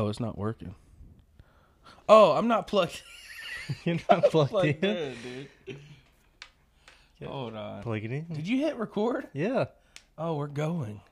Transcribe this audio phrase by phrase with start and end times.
[0.00, 0.74] Oh, it's not working.
[2.08, 3.02] Oh, I'm not plugged.
[3.84, 4.96] You're not plugged plugged in.
[4.96, 5.14] in,
[5.66, 5.76] dude.
[7.28, 7.82] Hold on.
[7.82, 8.24] Plug it in.
[8.32, 9.28] Did you hit record?
[9.34, 9.66] Yeah,
[10.16, 11.02] Oh, we're going.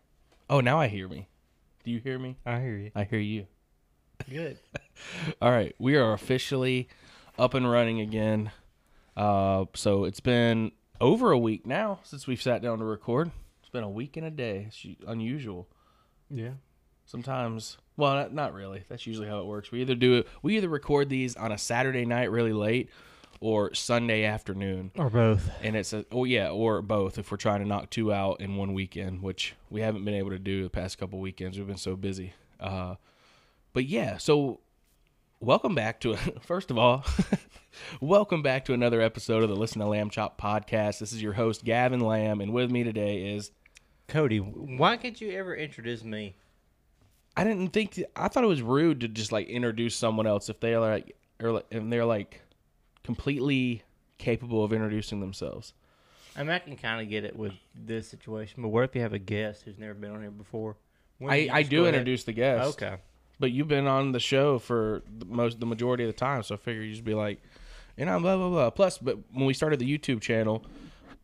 [0.48, 1.28] Oh, now I hear me.
[1.84, 2.36] Do you hear me?
[2.46, 2.90] I hear you.
[2.94, 3.46] I hear you.
[4.30, 4.58] Good.
[5.42, 6.88] All right, we are officially
[7.38, 8.52] up and running again.
[9.18, 13.30] Uh, so it's been over a week now since we've sat down to record.
[13.60, 14.64] It's been a week and a day.
[14.68, 15.68] It's unusual.
[16.30, 16.52] Yeah.
[17.04, 18.84] Sometimes, well, not, not really.
[18.88, 19.70] That's usually how it works.
[19.70, 20.28] We either do it.
[20.40, 22.88] We either record these on a Saturday night really late,
[23.40, 25.48] or Sunday afternoon, Or both.
[25.62, 28.56] and it's a oh yeah, or both if we're trying to knock two out in
[28.56, 31.56] one weekend, which we haven't been able to do the past couple weekends.
[31.58, 32.32] We've been so busy.
[32.58, 32.94] Uh,
[33.72, 34.58] but yeah, so
[35.40, 37.04] welcome back to first of all,
[38.00, 40.98] welcome back to another episode of the Listen to Lamb Chop podcast.
[40.98, 43.52] This is your host Gavin Lamb, and with me today is
[44.08, 46.34] Cody, why can't you ever introduce me?
[47.38, 50.58] I didn't think I thought it was rude to just like introduce someone else if
[50.58, 52.42] they're like or like, and they're like
[53.04, 53.84] completely
[54.18, 55.72] capable of introducing themselves.
[56.36, 59.02] I mean, I can kind of get it with this situation, but what if you
[59.02, 60.78] have a guest who's never been on here before?
[61.24, 62.70] I, I do introduce the guest.
[62.70, 62.96] Okay.
[63.38, 66.56] But you've been on the show for the most the majority of the time, so
[66.56, 67.40] I figure you just be like,
[67.96, 68.70] and I'm blah blah blah.
[68.70, 70.66] Plus, but when we started the YouTube channel,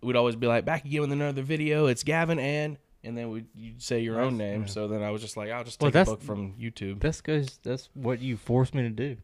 [0.00, 1.86] we'd always be like, back again with another video.
[1.86, 4.62] It's Gavin and and then we you'd say your own name.
[4.62, 4.66] yeah.
[4.66, 7.00] So then I was just like, I'll just Well, take a book from YouTube.
[7.00, 9.16] That's because that's what you forced me to do.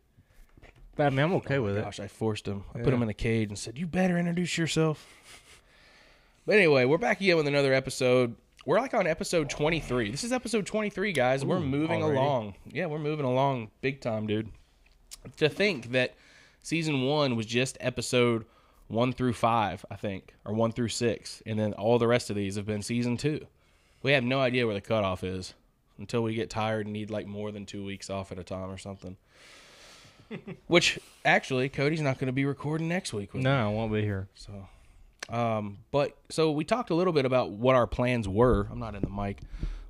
[0.97, 1.85] But I mean, I'm okay oh with it.
[1.85, 2.65] Gosh, I forced him.
[2.75, 2.95] I put Yeah.
[2.95, 5.07] him in a cage and said, "You better introduce yourself."
[6.47, 8.35] But anyway, we're back again with another episode.
[8.67, 10.11] We're like on episode 23.
[10.11, 11.45] This is episode 23, guys.
[11.45, 12.19] we're moving already?
[12.19, 12.55] along.
[12.67, 14.51] Yeah, we're moving along big time, dude.
[15.39, 16.15] To think that
[16.63, 18.45] season 1 was just episode
[18.89, 22.37] 1 through 5, I think, or 1 through 6, and then all the rest of
[22.37, 23.47] these have been season 2.
[24.03, 25.55] We have no idea where the cutoff is
[25.99, 28.71] until we get tired and need like more than 2 weeks off at a time
[28.71, 29.17] or something.
[30.67, 33.35] Which actually, Cody's not going to be recording next week.
[33.35, 34.29] No, I won't be here.
[34.35, 34.69] So,
[35.29, 38.69] um, but so we talked a little bit about what our plans were.
[38.71, 39.41] I'm not in the mic.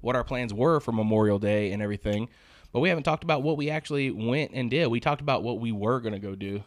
[0.00, 2.31] What our plans were for Memorial Day and everything,
[2.72, 4.87] but we haven't talked about what we actually went and did.
[4.87, 6.65] We talked about what we were going to go do,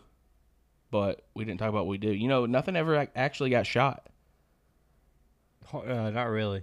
[0.92, 2.22] but we didn't talk about what we did.
[2.22, 4.08] You know, nothing ever actually got shot.
[5.74, 6.62] Uh, not really.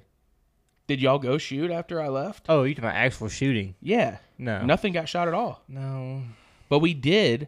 [0.90, 2.46] Did y'all go shoot after I left?
[2.48, 3.76] Oh, you talking about actual shooting?
[3.80, 4.64] Yeah, No.
[4.64, 5.62] nothing got shot at all.
[5.68, 6.24] No.
[6.68, 7.46] But we did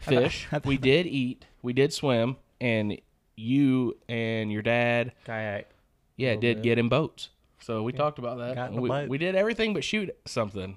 [0.00, 0.46] I thought- fish.
[0.52, 1.44] I thought- we did eat.
[1.60, 2.96] We did swim, and
[3.34, 5.70] you and your dad Kayak.
[6.16, 6.62] Yeah, did bit.
[6.62, 7.30] get in boats.
[7.58, 8.72] So we talked about that.
[8.72, 9.08] We, boat.
[9.08, 10.76] we did everything but shoot something.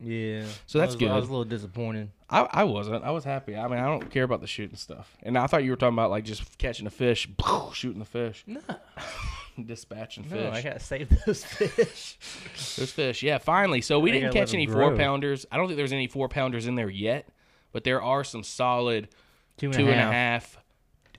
[0.00, 0.44] Yeah.
[0.66, 1.10] So that's I was, good.
[1.10, 2.10] I was a little disappointed.
[2.28, 3.02] I, I wasn't.
[3.02, 3.56] I was happy.
[3.56, 5.16] I mean, I don't care about the shooting stuff.
[5.22, 7.26] And I thought you were talking about like just catching a fish,
[7.72, 8.60] shooting the fish, No.
[9.64, 10.54] Dispatching No, fish.
[10.54, 12.18] I gotta save those fish.
[12.76, 13.22] Those fish.
[13.22, 13.80] Yeah, finally.
[13.80, 15.46] So we I didn't catch any four pounders.
[15.50, 17.28] I don't think there's any four pounders in there yet,
[17.72, 19.08] but there are some solid
[19.58, 20.58] Two two and a half.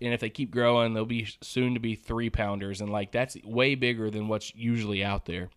[0.01, 3.35] And if they keep growing, they'll be soon to be three pounders, and like that's
[3.43, 5.49] way bigger than what's usually out there.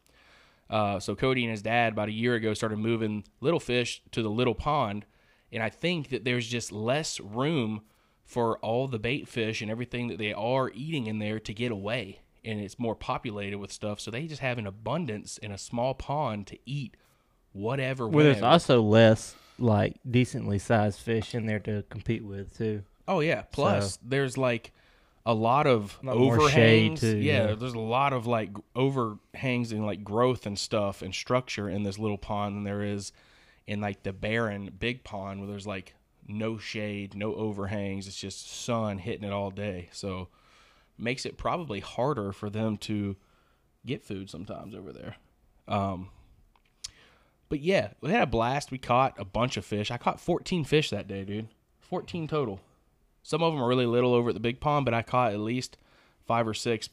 [0.69, 4.23] Uh, so Cody and his dad about a year ago started moving little fish to
[4.23, 5.07] the little pond,
[5.53, 7.83] and I think that there's just less room
[8.25, 11.71] for all the bait fish and everything that they are eating in there to get
[11.71, 14.01] away, and it's more populated with stuff.
[14.01, 16.97] So they just have an abundance in a small pond to eat
[17.53, 18.09] whatever.
[18.09, 22.83] Well, there's also less like decently sized fish in there to compete with too.
[23.07, 23.43] Oh yeah.
[23.53, 24.73] Plus, there's like
[25.25, 27.01] a lot of A lot overhangs.
[27.01, 27.55] too, yeah, yeah.
[27.55, 31.99] there's a lot of like overhangs and like growth and stuff and structure in this
[31.99, 33.13] little pond than there is
[33.67, 35.95] in like the barren big pond where there's like
[36.27, 38.07] no shade, no overhangs.
[38.09, 39.89] It's just sun hitting it all day.
[39.93, 40.29] So
[41.03, 43.17] makes it probably harder for them to
[43.85, 45.17] get food sometimes over there.
[45.69, 46.11] Um,
[47.49, 48.71] but yeah, we had a blast.
[48.71, 49.91] We caught a bunch of fish.
[49.91, 51.49] I caught 14 fish that day, dude.
[51.81, 52.61] 14 total.
[53.23, 55.39] Some of them are really little over at the big pond, but I caught at
[55.39, 55.77] least
[56.27, 56.89] five or six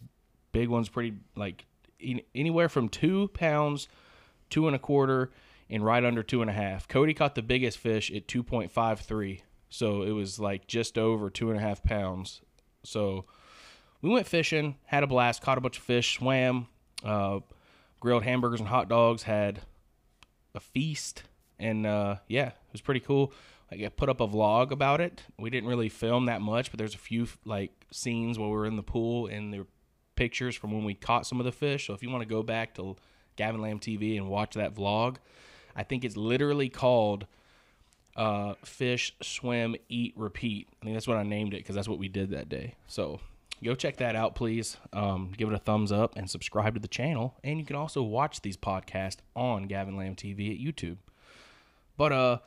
[0.52, 0.90] big ones.
[0.90, 1.66] Pretty like
[2.06, 3.88] an- anywhere from two pounds,
[4.50, 5.31] two and a quarter,
[5.69, 6.88] and right under two and a half.
[6.88, 11.57] Cody caught the biggest fish at 2.53, so it was like just over two and
[11.57, 12.42] a half pounds.
[12.83, 13.25] So
[14.01, 16.68] we went fishing, had a blast, caught a bunch of fish, swam,
[17.04, 17.40] uh,
[18.00, 19.62] grilled hamburgers and hot dogs, had
[20.56, 21.24] a feast,
[21.60, 23.34] and uh, yeah, it was pretty cool.
[23.72, 25.24] Like I put up a vlog about it.
[25.38, 28.66] We didn't really film that much, but there's a few like scenes where we were
[28.66, 29.66] in the pool and there
[30.19, 31.88] pictures from when we caught some of the fish.
[31.88, 32.98] So if you want to go back to
[33.38, 35.16] Gavin Lamb TV and watch that vlog,
[35.75, 37.25] I think it's literally called
[38.18, 42.00] uh, "Fish Swim Eat Repeat." I think that's what I named it because that's what
[42.00, 42.75] we did that day.
[42.88, 43.22] So
[43.63, 44.77] go check that out, please.
[44.94, 47.35] Um, give it a thumbs up and subscribe to the channel.
[47.44, 50.97] And you can also watch these podcasts on Gavin Lamb TV at YouTube.
[51.97, 52.38] But uh,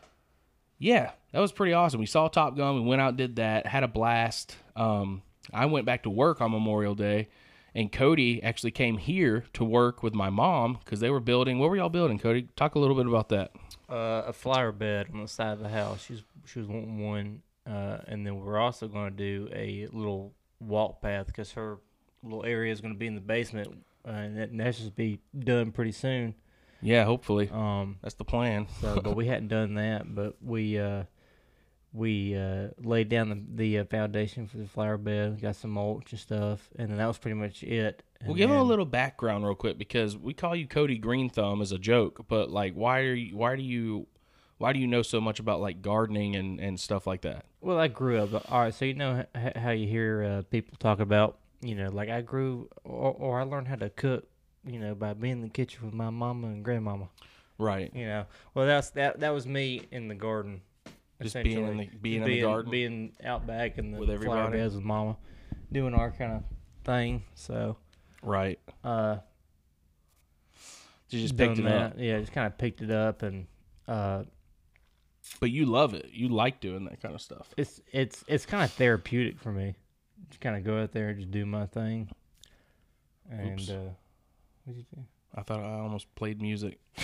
[0.78, 2.00] yeah, that was pretty awesome.
[2.00, 2.74] We saw Top Gun.
[2.74, 4.56] We went out, did that, had a blast.
[4.74, 5.22] Um,
[5.52, 7.28] I went back to work on Memorial Day,
[7.74, 11.58] and Cody actually came here to work with my mom because they were building.
[11.58, 12.48] What were y'all building, Cody?
[12.56, 13.52] Talk a little bit about that.
[13.88, 16.02] Uh, a flower bed on the side of the house.
[16.04, 20.32] She's she was wanting one, uh, and then we're also going to do a little
[20.66, 21.78] walk path because her
[22.22, 23.68] little area is going to be in the basement,
[24.06, 26.34] uh, and that, and that should be done pretty soon.
[26.80, 28.66] Yeah, hopefully Um, that's the plan.
[28.80, 30.12] so, but we hadn't done that.
[30.14, 31.04] But we uh,
[31.92, 35.40] we uh, laid down the the uh, foundation for the flower bed.
[35.40, 38.02] Got some mulch and stuff, and then that was pretty much it.
[38.22, 41.28] We'll And give him a little background real quick because we call you Cody Green
[41.28, 43.36] Thumb as a joke, but like, why are you?
[43.36, 44.06] Why do you?
[44.62, 47.46] Why do you know so much about like gardening and and stuff like that?
[47.60, 48.48] Well, I grew up.
[48.52, 51.88] All right, so you know h- how you hear uh, people talk about, you know,
[51.90, 54.24] like I grew or, or I learned how to cook,
[54.64, 57.08] you know, by being in the kitchen with my mama and grandmama.
[57.58, 57.90] Right.
[57.92, 60.60] You know, well that's that that was me in the garden.
[61.20, 62.70] Just being in the- being Just in the garden?
[62.70, 65.16] being out back in the With flower beds with mama,
[65.72, 66.42] doing our kind of
[66.84, 67.24] thing.
[67.34, 67.78] So,
[68.22, 68.60] Right.
[68.84, 69.16] uh,
[71.10, 71.82] You just picked it that.
[71.82, 73.46] up, Yeah, just kind of picked it up and
[73.88, 74.22] uh,
[75.40, 76.10] but you love it.
[76.12, 77.48] You like doing that kind of stuff.
[77.56, 79.74] it's it's it's kind of therapeutic for me.
[80.28, 82.10] Just kind of go out there and just do my thing.
[83.30, 83.70] And Oops.
[83.70, 83.90] uh,
[84.64, 85.04] what'd you do?
[85.34, 86.78] I thought I almost played music.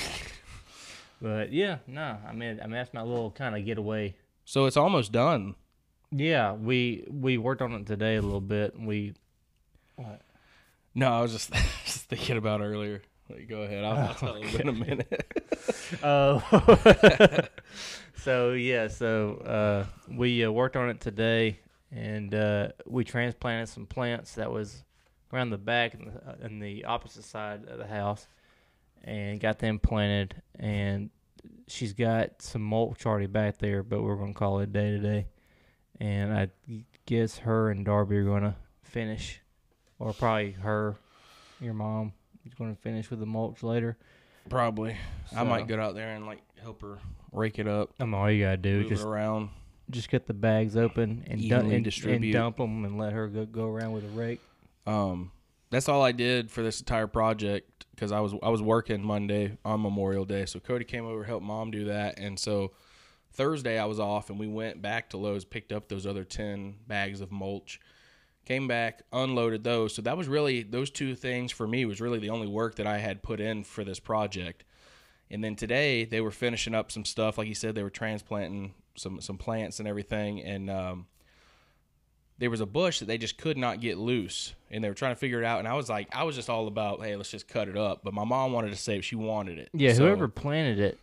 [1.20, 4.14] But yeah, no, I mean, I mean that's my little kind of getaway.
[4.44, 5.56] So it's almost done.
[6.10, 8.74] Yeah, we we worked on it today a little bit.
[8.74, 9.14] And we
[9.96, 10.22] what?
[10.94, 11.52] No, I was just,
[11.84, 13.02] just thinking about earlier.
[13.28, 13.84] Like, go ahead.
[13.84, 15.57] I'll, I'll tell you in a minute.
[16.02, 17.46] Oh,
[18.16, 23.86] so yeah, so uh, we uh, worked on it today, and uh, we transplanted some
[23.86, 24.84] plants that was
[25.32, 28.26] around the back and the, uh, and the opposite side of the house,
[29.04, 30.42] and got them planted.
[30.58, 31.10] And
[31.66, 35.26] she's got some mulch already back there, but we're gonna call it day today.
[36.00, 36.48] And I
[37.06, 39.40] guess her and Darby are gonna finish,
[39.98, 40.96] or probably her,
[41.60, 42.12] your mom,
[42.44, 43.96] is gonna finish with the mulch later.
[44.48, 44.96] Probably.
[45.34, 46.98] I might So- go out there and like help her
[47.32, 49.50] rake it up, I mean, all you gotta do is just around.
[49.90, 52.22] just get the bags open and dump and, distribute.
[52.24, 54.40] and dump them and let her go, go around with a rake.
[54.86, 55.30] Um,
[55.70, 59.58] that's all I did for this entire project because I was I was working Monday
[59.64, 60.46] on Memorial Day.
[60.46, 62.72] So Cody came over helped mom do that, and so
[63.32, 66.76] Thursday I was off, and we went back to Lowe's, picked up those other ten
[66.86, 67.78] bags of mulch,
[68.48, 69.94] came back, unloaded those.
[69.94, 72.86] So that was really those two things for me was really the only work that
[72.86, 74.64] I had put in for this project.
[75.30, 78.72] And then today they were finishing up some stuff, like you said, they were transplanting
[78.96, 81.06] some some plants and everything, and um,
[82.38, 85.12] there was a bush that they just could not get loose and they were trying
[85.12, 87.30] to figure it out and i was like i was just all about hey let's
[87.30, 90.04] just cut it up but my mom wanted to save she wanted it Yeah, So
[90.04, 90.98] whoever planted it,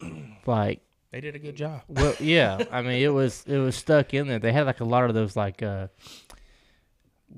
[0.46, 0.80] like,
[1.10, 2.64] they did a good job well, yeah.
[2.70, 4.38] I mean, it was it was stuck in there.
[4.38, 5.88] They had like a lot of those like, uh,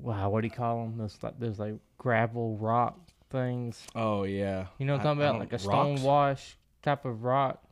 [0.01, 0.97] wow, what do you call them?
[0.97, 2.97] Those like those like gravel rock
[3.29, 3.85] things.
[3.95, 5.31] oh yeah You know what I'm talking I about?
[5.33, 5.63] don't- Like a rocks?
[5.63, 7.63] stone wash type of rock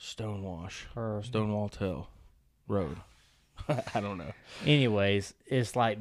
[0.00, 2.08] stonewash or stonewall hill
[2.68, 2.96] road
[3.94, 4.32] i don't know
[4.64, 5.98] anyways, it's like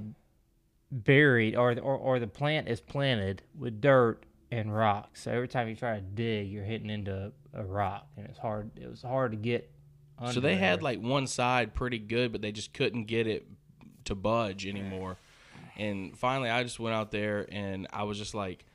[0.91, 5.23] buried or, or or the plant is planted with dirt and rocks.
[5.23, 8.71] So every time you try to dig, you're hitting into a rock, and it's hard.
[8.79, 9.69] It was hard to get.
[10.17, 13.45] Under so they had like one side pretty good but they just couldn't get it
[14.05, 15.17] to budge anymore
[15.79, 18.65] and finally i just went out there and i was just like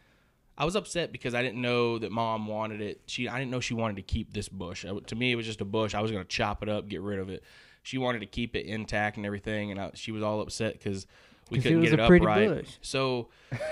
[0.57, 3.01] I was upset because I didn't know that mom wanted it.
[3.07, 4.85] She I didn't know she wanted to keep this bush.
[4.85, 5.97] I, to me, it was just a bush.
[5.97, 7.43] I was gonna chop it up, get rid of it.
[7.83, 11.09] She wanted to keep it intact and everything, and I, she was all upset because
[11.51, 12.49] we couldn't was get it upright.
[12.51, 12.69] bush.
[12.83, 13.31] So,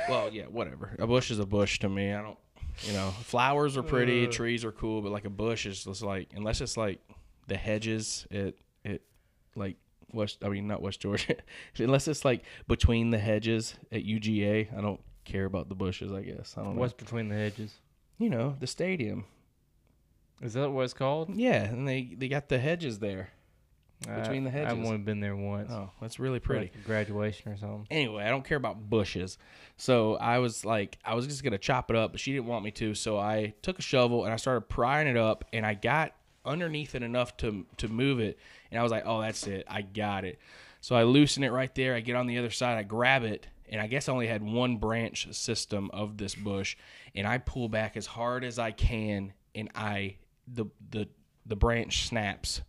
[0.09, 0.97] well, yeah, whatever.
[0.99, 2.13] A bush is a bush to me.
[2.13, 2.39] I don't,
[2.83, 4.31] you know, flowers are pretty, Uh.
[4.33, 6.99] trees are cool, but like a bush is just like unless it's like
[7.47, 9.03] the hedges, it it
[9.55, 9.77] like
[10.15, 10.39] West.
[10.45, 11.37] I mean, not West Georgia.
[11.79, 16.13] unless it's like between the hedges at UGA, I don't care about the bushes.
[16.13, 17.75] I guess I don't know What's between the hedges?
[18.19, 19.25] you know, the stadium.
[20.41, 21.35] Is that what it's called?
[21.37, 23.31] Yeah, and they they got the hedges there.
[24.05, 24.85] Between the I- I've hedges.
[24.87, 25.71] only been there once.
[25.71, 26.73] Oh, that's really pretty.
[26.75, 27.87] like, graduation or something.
[27.89, 29.39] Anyway, I don't care about bushes.
[29.77, 32.65] So I was like, I was just gonna chop it up, but she didn't want
[32.65, 32.95] me to.
[32.97, 36.95] So I took a shovel and I started prying it up, and I got underneath
[36.95, 38.39] it enough to to move it,
[38.71, 40.39] and I was like, oh, that's it, I got it.
[40.81, 41.95] So I loosen it right there.
[41.95, 44.43] I get on the other side, I grab it, and I guess I only had
[44.43, 46.77] one branch system of this bush,
[47.15, 51.09] and I pull back as hard as I can, and I the the
[51.47, 52.63] the branch snaps.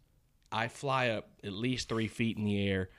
[0.51, 2.89] I fly up at least three feet in the air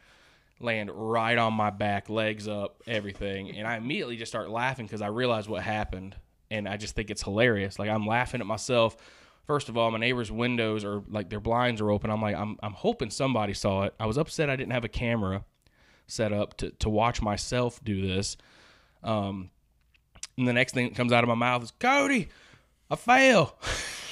[0.61, 3.57] land right on my back, legs up, everything.
[3.57, 6.17] And I immediately just start laughing because I realize what happened.
[6.51, 7.79] And I just think it's hilarious.
[7.79, 8.97] Like I'm laughing at myself,
[9.47, 12.11] first of all, my neighbor's windows are like their blinds are open.
[12.11, 13.95] I'm like, I'm I'm hoping somebody saw it.
[13.99, 15.45] I was upset I didn't have a camera
[16.07, 18.37] set up to to watch myself do this.
[19.03, 19.51] Um,
[20.37, 22.29] and the next thing that comes out of my mouth is Cody,
[22.91, 23.57] I fail.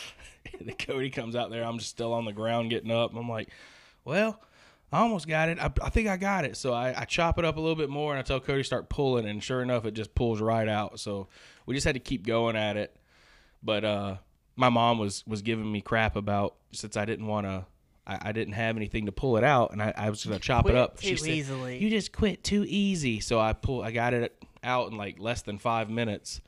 [0.61, 1.65] then Cody comes out there.
[1.65, 3.15] I'm just still on the ground getting up.
[3.15, 3.49] I'm like,
[4.05, 4.41] well,
[4.93, 5.59] I almost got it.
[5.59, 6.57] I, I think I got it.
[6.57, 8.89] So I, I chop it up a little bit more and I tell Cody start
[8.89, 9.27] pulling.
[9.27, 11.01] And sure enough, it just pulls right out.
[11.01, 11.29] So
[11.67, 12.95] we just had to keep going at it.
[13.63, 14.17] But uh,
[14.57, 17.67] my mom was was giving me crap about since I didn't want to.
[18.05, 20.69] I, I didn't have anything to pull it out, and I, I was gonna chop
[20.69, 20.99] it up.
[21.01, 21.79] too said, easily.
[21.79, 25.43] "You just quit too easy." So I pull, I got it out in like less
[25.43, 26.41] than five minutes,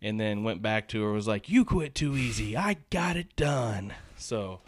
[0.00, 1.12] and then went back to her.
[1.12, 2.56] Was like, "You quit too easy.
[2.56, 4.60] I got it done." So,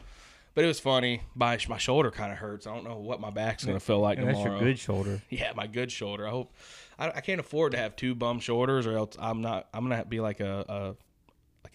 [0.55, 1.23] but it was funny.
[1.35, 2.67] My my shoulder kind of hurts.
[2.67, 5.23] I don't know what my back's gonna feel like And that's your good shoulder.
[5.31, 6.27] Yeah, my good shoulder.
[6.27, 6.53] I hope
[6.99, 9.69] I, I can't afford to have two bum shoulders, or else I'm not.
[9.73, 10.97] I'm gonna be like a, a like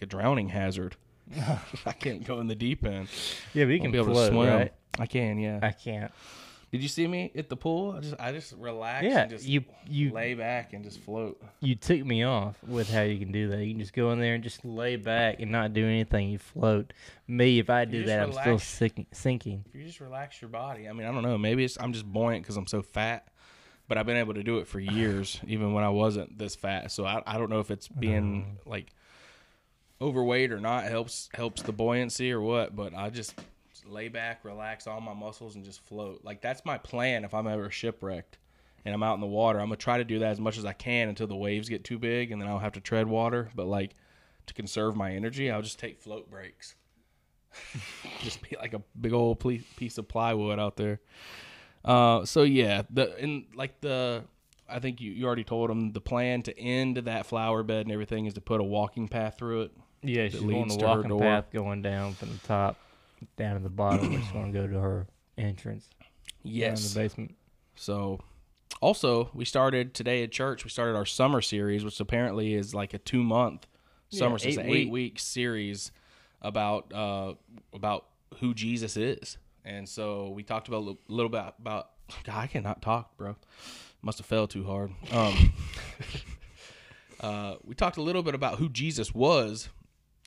[0.02, 0.96] a drowning hazard.
[1.86, 3.08] I can't go in the deep end.
[3.54, 4.48] Yeah, but you can be able float, to swim.
[4.48, 4.72] right?
[4.98, 5.38] I can.
[5.38, 5.60] Yeah.
[5.62, 6.12] I can't.
[6.72, 7.92] Did you see me at the pool?
[7.92, 9.04] I just I just relax.
[9.04, 11.38] Yeah, and just you you lay back and just float.
[11.60, 13.62] you took me off with how you can do that.
[13.62, 16.30] You can just go in there and just lay back and not do anything.
[16.30, 16.94] You float.
[17.28, 19.06] Me, if I do that, I'm still sinking.
[19.12, 19.66] sinking.
[19.68, 20.88] If you just relax your body.
[20.88, 21.36] I mean, I don't know.
[21.36, 23.28] Maybe it's I'm just buoyant because I'm so fat.
[23.86, 26.90] But I've been able to do it for years, even when I wasn't this fat.
[26.90, 28.86] So I, I don't know if it's being like
[30.02, 32.74] overweight or not helps helps the buoyancy or what.
[32.74, 33.34] But I just
[33.86, 36.20] lay back, relax all my muscles, and just float.
[36.24, 38.38] Like that's my plan if I'm ever shipwrecked
[38.84, 39.60] and I'm out in the water.
[39.60, 41.84] I'm gonna try to do that as much as I can until the waves get
[41.84, 43.50] too big, and then I'll have to tread water.
[43.54, 43.94] But like
[44.46, 46.74] to conserve my energy, I'll just take float breaks.
[48.20, 49.38] just be like a big old
[49.76, 51.00] piece of plywood out there.
[51.84, 54.24] Uh, so yeah, the and like the
[54.68, 57.92] I think you, you already told them the plan to end that flower bed and
[57.92, 59.72] everything is to put a walking path through it.
[60.02, 62.76] Yeah, she's on the walking path going down from the top
[63.36, 64.12] down to the bottom.
[64.20, 65.06] Just going to go to her
[65.38, 65.88] entrance
[66.44, 67.34] down in the basement.
[67.76, 68.20] So,
[68.80, 70.64] also, we started today at church.
[70.64, 73.66] We started our summer series, which apparently is like a two month
[74.10, 74.38] summer.
[74.38, 75.18] so it's eight an eight week.
[75.18, 75.92] series
[76.40, 77.34] about uh,
[77.72, 78.06] about
[78.40, 79.38] who Jesus is.
[79.64, 81.90] And so we talked about a little- little bit about.
[82.24, 83.36] God, I cannot talk, bro.
[84.02, 84.90] Must have fell too hard.
[85.12, 85.52] Um,
[87.20, 89.68] uh, we talked a little bit about who Jesus was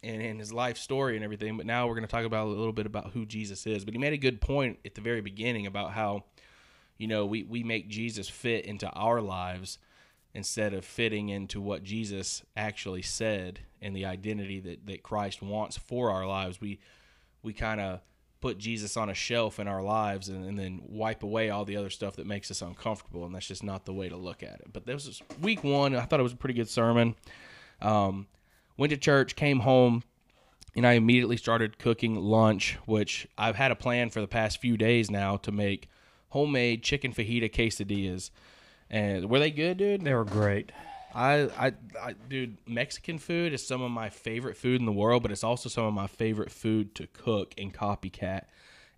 [0.03, 2.49] and, and his life story and everything, but now we're going to talk about a
[2.49, 3.85] little bit about who Jesus is.
[3.85, 6.23] But he made a good point at the very beginning about how
[6.97, 9.77] you know we, we make jesus fit into our lives
[10.33, 15.77] instead of fitting into what jesus actually said and the identity that, that christ wants
[15.77, 16.59] for our lives.
[16.59, 16.79] We
[17.43, 18.01] we kind of
[18.41, 21.77] put jesus on a shelf in our lives and, and then wipe away all the
[21.77, 24.61] other stuff that makes us uncomfortable and that's just not the way to look at
[24.61, 24.67] it.
[24.71, 25.95] But this was week one.
[25.95, 27.15] I thought it was a pretty good sermon.
[27.81, 28.27] Um,
[28.77, 30.03] went to church came home
[30.75, 34.75] and I immediately started cooking lunch, which I've had a plan for the past few
[34.75, 35.89] days now to make
[36.29, 38.29] homemade chicken fajita quesadillas.
[38.89, 40.01] And were they good, dude?
[40.01, 40.71] They were great.
[41.13, 45.21] I, I, I, dude, Mexican food is some of my favorite food in the world,
[45.23, 48.43] but it's also some of my favorite food to cook and copycat.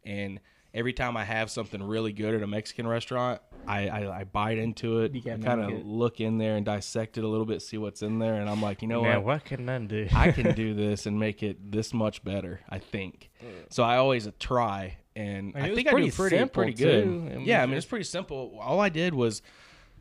[0.04, 0.40] And
[0.74, 4.58] every time I have something really good at a Mexican restaurant, I, I, I bite
[4.58, 8.02] into it, kind of look in there and dissect it a little bit, see what's
[8.02, 9.26] in there, and I'm like, you know now, what?
[9.26, 10.08] what can I do?
[10.14, 12.62] I can do this and make it this much better.
[12.70, 13.30] I think.
[13.70, 17.04] So I always try, and And it I think I do pretty pretty good.
[17.04, 17.42] too.
[17.44, 18.58] Yeah, I mean it's pretty simple.
[18.62, 19.42] All I did was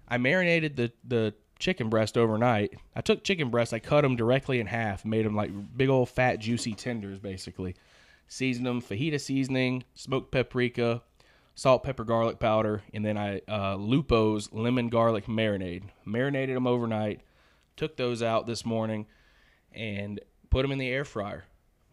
[0.09, 2.75] I marinated the the chicken breast overnight.
[2.95, 6.09] I took chicken breasts, I cut them directly in half, made them like big old
[6.09, 7.75] fat juicy tenders, basically.
[8.29, 11.03] Seasoned them fajita seasoning, smoked paprika,
[11.55, 15.85] salt, pepper, garlic powder, and then I uh, Lupo's lemon garlic marinade.
[16.05, 17.21] Marinated them overnight.
[17.77, 19.07] Took those out this morning
[19.73, 21.45] and put them in the air fryer.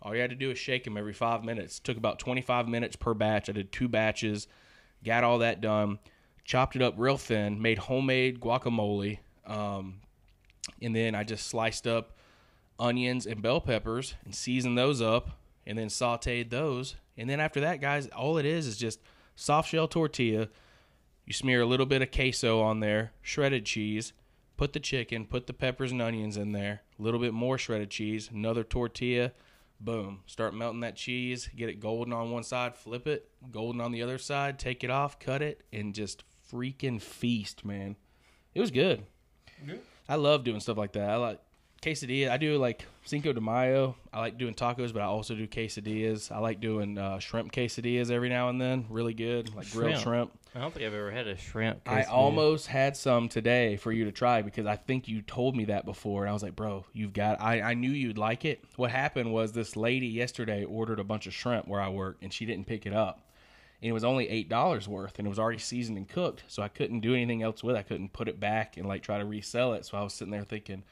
[0.02, 1.80] All you had to do is shake them every five minutes.
[1.80, 3.50] Took about 25 minutes per batch.
[3.50, 4.48] I did two batches,
[5.04, 6.00] got all that done,
[6.44, 10.02] chopped it up real thin, made homemade guacamole, um,
[10.82, 12.18] and then I just sliced up
[12.80, 16.96] onions and bell peppers and seasoned those up, and then sauteed those.
[17.18, 19.00] And then after that, guys, all it is is just
[19.36, 20.50] soft shell tortilla.
[21.26, 24.14] You smear a little bit of queso on there, shredded cheese,
[24.58, 27.90] put the chicken, put the peppers and onions in there, a little bit more shredded
[27.90, 29.32] cheese, another tortilla,
[29.80, 30.22] boom.
[30.26, 34.02] Start melting that cheese, get it golden on one side, flip it, golden on the
[34.02, 37.96] other side, take it off, cut it, and just freaking feast, man.
[38.54, 39.04] It was good.
[40.08, 41.10] I love doing stuff like that.
[41.10, 41.40] I like
[41.84, 42.30] quesadilla.
[42.30, 43.96] I do like Cinco de Mayo.
[44.14, 46.32] I like doing tacos, but I also do quesadillas.
[46.32, 48.86] I like doing uh, shrimp quesadillas every now and then.
[48.90, 50.04] Really good, like grilled Shrimp.
[50.04, 50.32] shrimp.
[50.56, 51.82] I don't think I've ever had a shrimp.
[51.88, 55.66] I almost had some today for you to try because I think you told me
[55.66, 58.64] that before, and I was like, "Bro, you've got." I, I knew you'd like it.
[58.76, 62.32] What happened was this lady yesterday ordered a bunch of shrimp where I work, and
[62.32, 63.20] she didn't pick it up,
[63.82, 66.62] and it was only eight dollars worth, and it was already seasoned and cooked, so
[66.62, 67.76] I couldn't do anything else with.
[67.76, 67.80] it.
[67.80, 69.86] I couldn't put it back and like try to resell it.
[69.88, 70.84] So I was sitting there thinking,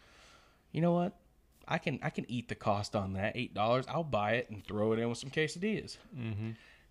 [0.72, 1.18] you know what?
[1.68, 3.86] I can I can eat the cost on that eight dollars.
[3.88, 5.98] I'll buy it and throw it in with some quesadillas.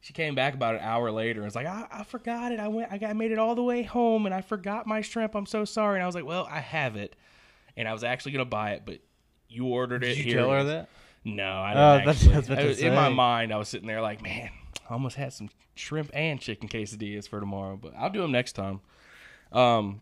[0.03, 2.59] She came back about an hour later and was like, I, I forgot it.
[2.61, 5.35] I went, I got made it all the way home and I forgot my shrimp.
[5.35, 5.97] I'm so sorry.
[5.97, 7.17] And I was like, well, I have it,
[7.77, 9.01] and I was actually gonna buy it, but
[9.49, 10.15] you ordered it.
[10.15, 10.89] Did you Here tell her that?
[11.23, 12.07] No, I Oh, didn't.
[12.07, 12.35] that's- actually.
[12.35, 14.49] I was I to was- in my mind, I was sitting there like, man,
[14.89, 18.53] I almost had some shrimp and chicken quesadillas for tomorrow, but I'll do them next
[18.53, 18.81] time.
[19.53, 20.01] Um,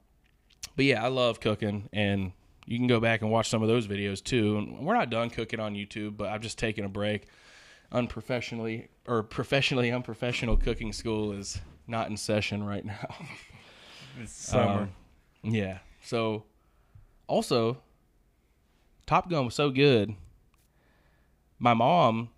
[0.76, 2.30] but yeah, I love cooking, and
[2.68, 4.58] you can go back and watch some of those videos too.
[4.58, 7.26] And we're not done cooking on YouTube, but I've just taken a break.
[7.90, 13.14] Unprofessionally or professionally unprofessional cooking school is not in session right now.
[14.20, 14.80] It's summer.
[14.80, 14.90] Um,
[15.44, 15.78] yeah.
[16.02, 16.42] So,
[17.28, 17.78] also,
[19.06, 20.16] Top Gun was so good.
[21.60, 22.30] My mom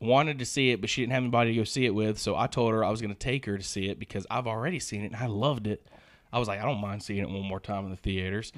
[0.00, 2.18] wanted to see it, but she didn't have anybody to go see it with.
[2.18, 4.48] So I told her I was going to take her to see it because I've
[4.48, 5.86] already seen it and I loved it.
[6.32, 8.52] I was like, I don't mind seeing it one more time in the theaters.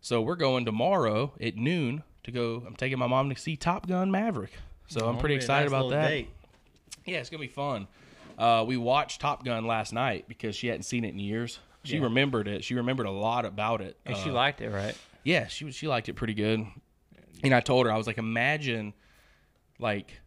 [0.00, 2.62] So we're going tomorrow at noon to go.
[2.66, 4.52] I'm taking my mom to see Top Gun Maverick.
[4.88, 6.08] So I'm Oh, pretty excited nice about that.
[6.08, 6.30] date.
[7.04, 7.86] Yeah, it's gonna be fun.
[8.38, 11.58] Uh, we watched Top Gun last night because she hadn't seen it in years.
[11.84, 12.04] She Yeah.
[12.04, 12.64] remembered it.
[12.64, 13.98] She remembered a lot about it.
[14.06, 14.96] And she Uh, liked it, right?
[15.22, 16.66] yeah, she she liked it pretty good.
[17.42, 18.94] And I told her I was like, imagine
[19.78, 20.20] like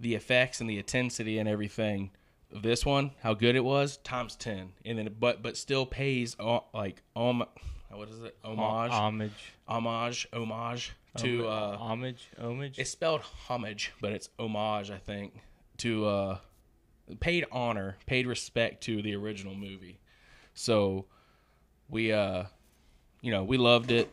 [0.00, 2.10] the effects and the intensity and everything
[2.52, 6.36] of this one, how good it was times ten, and then but but still pays
[6.40, 7.44] uh, like um
[7.90, 9.52] what is it homage Homage.
[9.66, 12.28] homage homage to uh homage.
[12.40, 12.78] Homage.
[12.78, 15.34] it's spelled homage, but it's homage, I think,
[15.78, 16.38] to uh,
[17.20, 19.98] paid honor, paid respect to the original movie.
[20.54, 21.06] So
[21.88, 22.44] we, uh,
[23.20, 24.10] you know, we loved it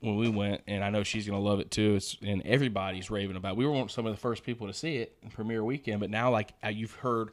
[0.00, 1.96] when we went, and I know she's gonna love it too.
[1.96, 3.52] It's and everybody's raving about.
[3.52, 3.56] It.
[3.56, 6.00] We were one of some of the first people to see it in premiere weekend,
[6.00, 7.30] but now like uh, you've heard,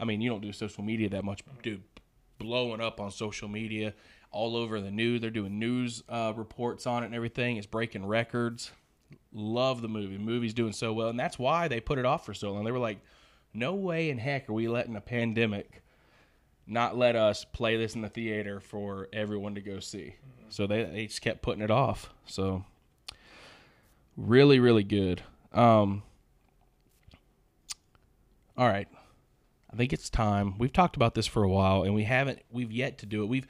[0.00, 1.82] I mean, you don't do social media that much, dude.
[2.38, 3.94] Blowing up on social media,
[4.36, 5.20] all over the news.
[5.20, 7.56] They're doing news uh, reports on it and everything.
[7.56, 8.70] It's breaking records
[9.32, 10.16] love the movie.
[10.16, 12.64] The movie's doing so well, and that's why they put it off for so long.
[12.64, 12.98] They were like,
[13.52, 15.82] "No way in heck are we letting a pandemic
[16.66, 20.16] not let us play this in the theater for everyone to go see."
[20.48, 22.12] So they they just kept putting it off.
[22.26, 22.64] So
[24.16, 25.22] really, really good.
[25.52, 26.02] Um,
[28.56, 28.88] all right,
[29.72, 30.56] I think it's time.
[30.58, 32.40] We've talked about this for a while, and we haven't.
[32.50, 33.26] We've yet to do it.
[33.26, 33.46] We've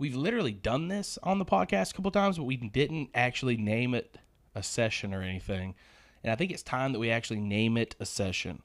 [0.00, 3.94] we've literally done this on the podcast a couple times, but we didn't actually name
[3.94, 4.18] it
[4.54, 5.74] a session or anything.
[6.24, 8.62] And I think it's time that we actually name it a session.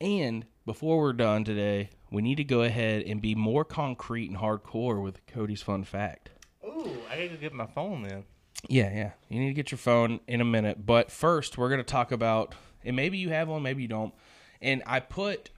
[0.00, 4.38] And before we're done today, we need to go ahead and be more concrete and
[4.38, 6.30] hardcore with Cody's fun fact.
[6.64, 8.24] Ooh, I gotta get my phone then.
[8.68, 9.10] Yeah, yeah.
[9.28, 10.84] You need to get your phone in a minute.
[10.84, 14.12] But first, we're going to talk about, and maybe you have one, maybe you don't.
[14.60, 15.50] And I put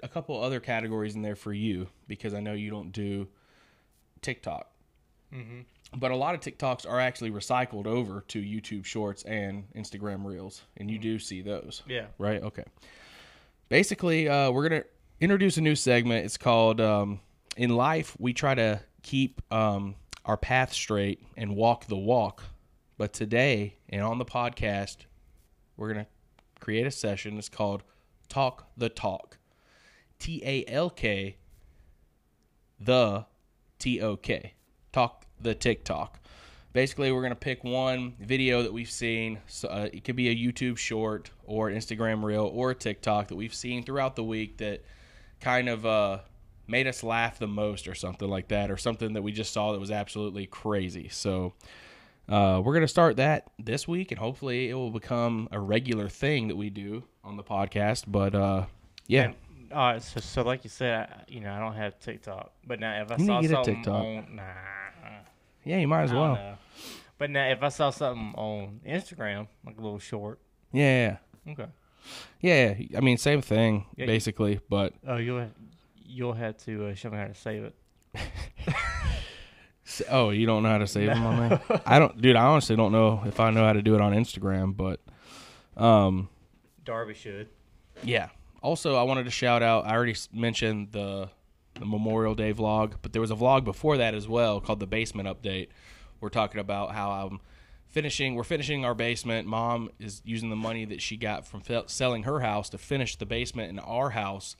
[0.00, 3.26] a couple other categories in there for you because I know you don't do
[4.22, 4.70] TikTok.
[5.96, 10.62] But a lot of TikToks are actually recycled over to YouTube Shorts and Instagram Reels,
[10.76, 11.82] and you do see those.
[11.88, 12.06] Yeah.
[12.18, 12.42] Right?
[12.42, 12.64] Okay.
[13.68, 14.88] Basically, uh, we're going to
[15.20, 16.24] introduce a new segment.
[16.24, 17.20] It's called um,
[17.56, 22.42] In Life, we try to keep um, our path straight and walk the walk.
[22.98, 24.98] But today, and on the podcast,
[25.76, 26.10] we're going to
[26.60, 27.38] create a session.
[27.38, 27.82] It's called
[28.28, 29.38] Talk the Talk.
[30.18, 31.36] T A L K,
[32.78, 33.24] the
[33.80, 34.54] T O K.
[34.92, 36.20] Talk the TikTok.
[36.72, 39.40] Basically, we're going to pick one video that we've seen.
[39.48, 43.52] So, uh, it could be a YouTube short or Instagram reel or TikTok that we've
[43.52, 44.84] seen throughout the week that
[45.40, 46.18] kind of uh,
[46.68, 49.72] made us laugh the most or something like that, or something that we just saw
[49.72, 51.08] that was absolutely crazy.
[51.08, 51.54] So,
[52.28, 56.08] uh, we're going to start that this week, and hopefully, it will become a regular
[56.08, 58.04] thing that we do on the podcast.
[58.06, 58.66] But uh,
[59.08, 59.32] yeah,
[59.72, 63.00] Right, so, so like you said, I, you know, I don't have TikTok, but now
[63.02, 63.94] if I You need saw to get a something TikTok.
[64.04, 64.42] on, nah,
[65.64, 66.34] yeah, you might as I don't well.
[66.34, 66.54] know.
[67.18, 70.40] But now if I saw something on Instagram, like a little short,
[70.72, 71.52] Yeah, yeah.
[71.52, 71.66] okay.
[72.40, 72.98] Yeah, yeah.
[72.98, 75.46] I mean, same thing Yeah, you- basically, but Oh, you'll
[76.04, 77.74] you'll have to uh, show me how to save it.
[79.86, 81.60] s- oh, you don't know how to save them on there?
[81.86, 82.36] I don't, dude.
[82.36, 85.00] I honestly don't know if I know how to do it on Instagram, but
[85.76, 86.28] um,
[86.84, 87.48] Darby should.
[88.02, 88.28] yeah.
[88.62, 89.86] Also, I wanted to shout out.
[89.86, 91.30] I already mentioned the
[91.74, 94.86] the Memorial Day vlog, but there was a vlog before that as well called the
[94.86, 95.68] Basement Update.
[96.20, 97.40] We're talking about how I'm
[97.88, 98.34] finishing.
[98.34, 99.48] We're finishing our basement.
[99.48, 103.26] Mom is using the money that she got from selling her house to finish the
[103.26, 104.56] basement in our house,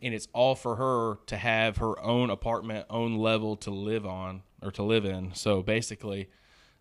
[0.00, 4.42] and it's all for her to have her own apartment, own level to live on
[4.62, 5.34] or to live in.
[5.34, 6.30] So basically,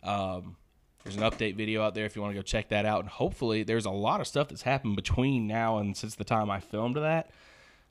[0.01, 0.55] um,
[1.03, 3.01] there's an update video out there if you want to go check that out.
[3.01, 6.49] And hopefully, there's a lot of stuff that's happened between now and since the time
[6.49, 7.31] I filmed that.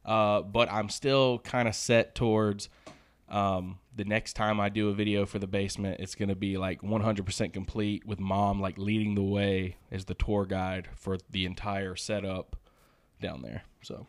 [0.05, 2.69] Uh, but I'm still kind of set towards
[3.29, 6.59] um, the next time I do a video for the basement, it's going to be
[6.59, 11.47] like 100% complete with mom like leading the way as the tour guide for the
[11.47, 12.57] entire setup
[13.21, 13.63] down there.
[13.83, 14.07] So,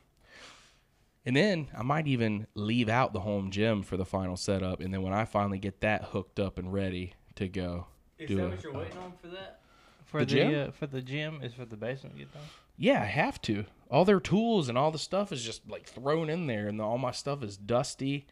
[1.25, 4.81] and then I might even leave out the home gym for the final setup.
[4.81, 7.87] And then when I finally get that hooked up and ready to go,
[8.23, 8.49] Is do that it.
[8.49, 9.59] what you're waiting on for that?
[10.05, 10.67] For The the, gym?
[10.67, 12.43] Uh, for the gym is for the basement to get done.
[12.77, 13.65] Yeah, I have to.
[13.89, 16.97] All their tools and all the stuff is just like thrown in there, and all
[16.97, 18.25] my stuff is dusty.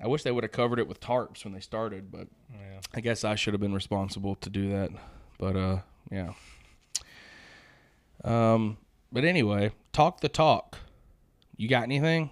[0.00, 2.80] I wish they would have covered it with tarps when they started, but Yeah.
[2.94, 4.90] I guess I should have been responsible to do that.
[5.38, 5.78] But uh,
[6.10, 6.32] yeah.
[8.24, 8.78] Um,
[9.12, 10.78] but anyway, talk the talk.
[11.56, 12.30] You got anything?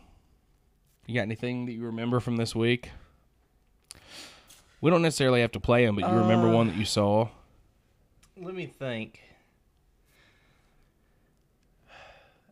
[1.07, 2.91] You got anything that you remember from this week?
[4.81, 7.29] We don't necessarily have to play them, but you remember Uh, one that you saw.
[8.37, 9.21] Let me think.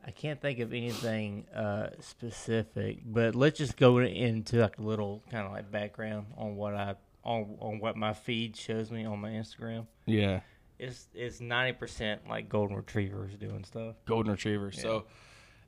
[0.07, 5.23] I can't think of anything uh, specific, but let's just go into like a little
[5.31, 9.19] kind of like background on what I on on what my feed shows me on
[9.19, 9.87] my Instagram.
[10.07, 10.41] Yeah.
[10.79, 13.97] It's it's ninety percent like golden retrievers doing stuff.
[14.07, 14.73] golden retriever.
[14.73, 15.05] So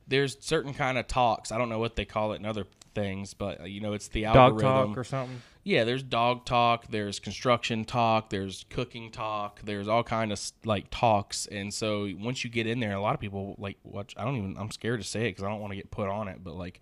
[0.07, 1.51] there's certain kind of talks.
[1.51, 4.07] I don't know what they call it in other things, but uh, you know, it's
[4.09, 4.89] the Dog algorithm.
[4.89, 5.41] talk or something.
[5.63, 10.87] yeah, there's dog talk, there's construction talk, there's cooking talk, there's all kind of like
[10.91, 11.45] talks.
[11.47, 14.13] And so once you get in there, a lot of people like watch.
[14.17, 14.57] I don't even.
[14.57, 16.43] I'm scared to say it because I don't want to get put on it.
[16.43, 16.81] But like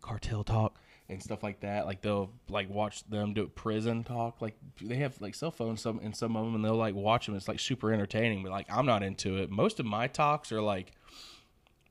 [0.00, 1.86] cartel talk and stuff like that.
[1.86, 4.40] Like they'll like watch them do prison talk.
[4.40, 7.26] Like they have like cell phones some in some of them, and they'll like watch
[7.26, 7.34] them.
[7.34, 8.42] It's like super entertaining.
[8.42, 9.50] But like I'm not into it.
[9.50, 10.92] Most of my talks are like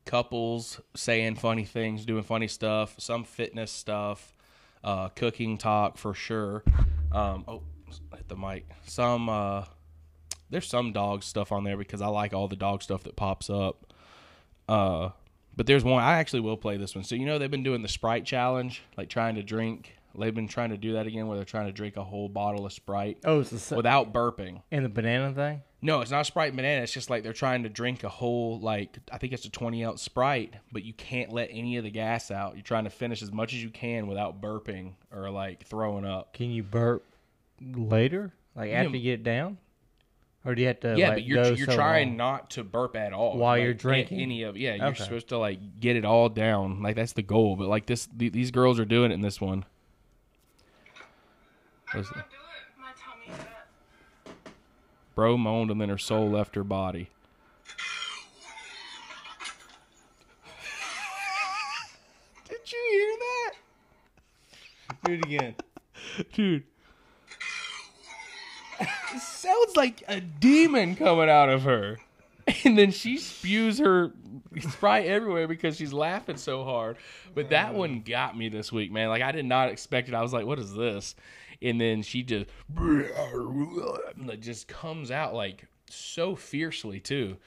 [0.06, 4.34] couples saying funny things, doing funny stuff, some fitness stuff,
[4.84, 6.64] uh, cooking talk for sure.
[7.12, 7.64] Um, oh,
[8.16, 8.68] hit the mic.
[8.86, 9.66] Some uh,
[10.50, 13.50] there's some dog stuff on there because I like all the dog stuff that pops
[13.50, 13.94] up.
[14.68, 15.10] Uh,
[15.56, 17.04] but there's one I actually will play this one.
[17.04, 19.95] So you know they've been doing the Sprite challenge, like trying to drink.
[20.20, 22.66] They've been trying to do that again, where they're trying to drink a whole bottle
[22.66, 24.62] of Sprite Oh, it's the without burping.
[24.72, 25.62] and the banana thing.
[25.82, 26.82] No, it's not Sprite and banana.
[26.82, 29.84] It's just like they're trying to drink a whole like I think it's a twenty
[29.86, 32.56] ounce Sprite, but you can't let any of the gas out.
[32.56, 36.34] You're trying to finish as much as you can without burping or like throwing up.
[36.34, 37.04] Can you burp
[37.62, 39.58] later, like after you get down,
[40.44, 40.96] or do you have to?
[40.98, 42.18] yeah, like, but you're you're so trying long?
[42.18, 44.20] not to burp at all While Like, you're drinking?
[44.20, 45.04] Any of yeah, you're Okay.
[45.04, 46.82] supposed to like get it all down.
[46.82, 47.56] Like that's the goal.
[47.56, 49.66] But like this, th- these girls are doing it in this one.
[51.96, 52.14] I Listen.
[52.16, 52.26] do it.
[52.78, 54.42] My tummy hurts.
[55.16, 57.10] Bro moaned and then her soul left her body.
[62.50, 63.54] Did you hear that?
[65.06, 65.56] Do it again.
[66.34, 66.64] dude.
[69.18, 71.98] Sounds like a demon coming out of her.
[72.64, 74.12] And then she spews her
[74.60, 76.98] sprite everywhere because she's laughing so hard.
[77.34, 78.10] But that one mm.
[78.10, 79.10] got me this week, man.
[79.10, 80.14] Like I did not expect it.
[80.14, 81.16] I was like, "What is this?"
[81.62, 82.46] And then she just
[84.40, 87.38] just comes out like so fiercely too.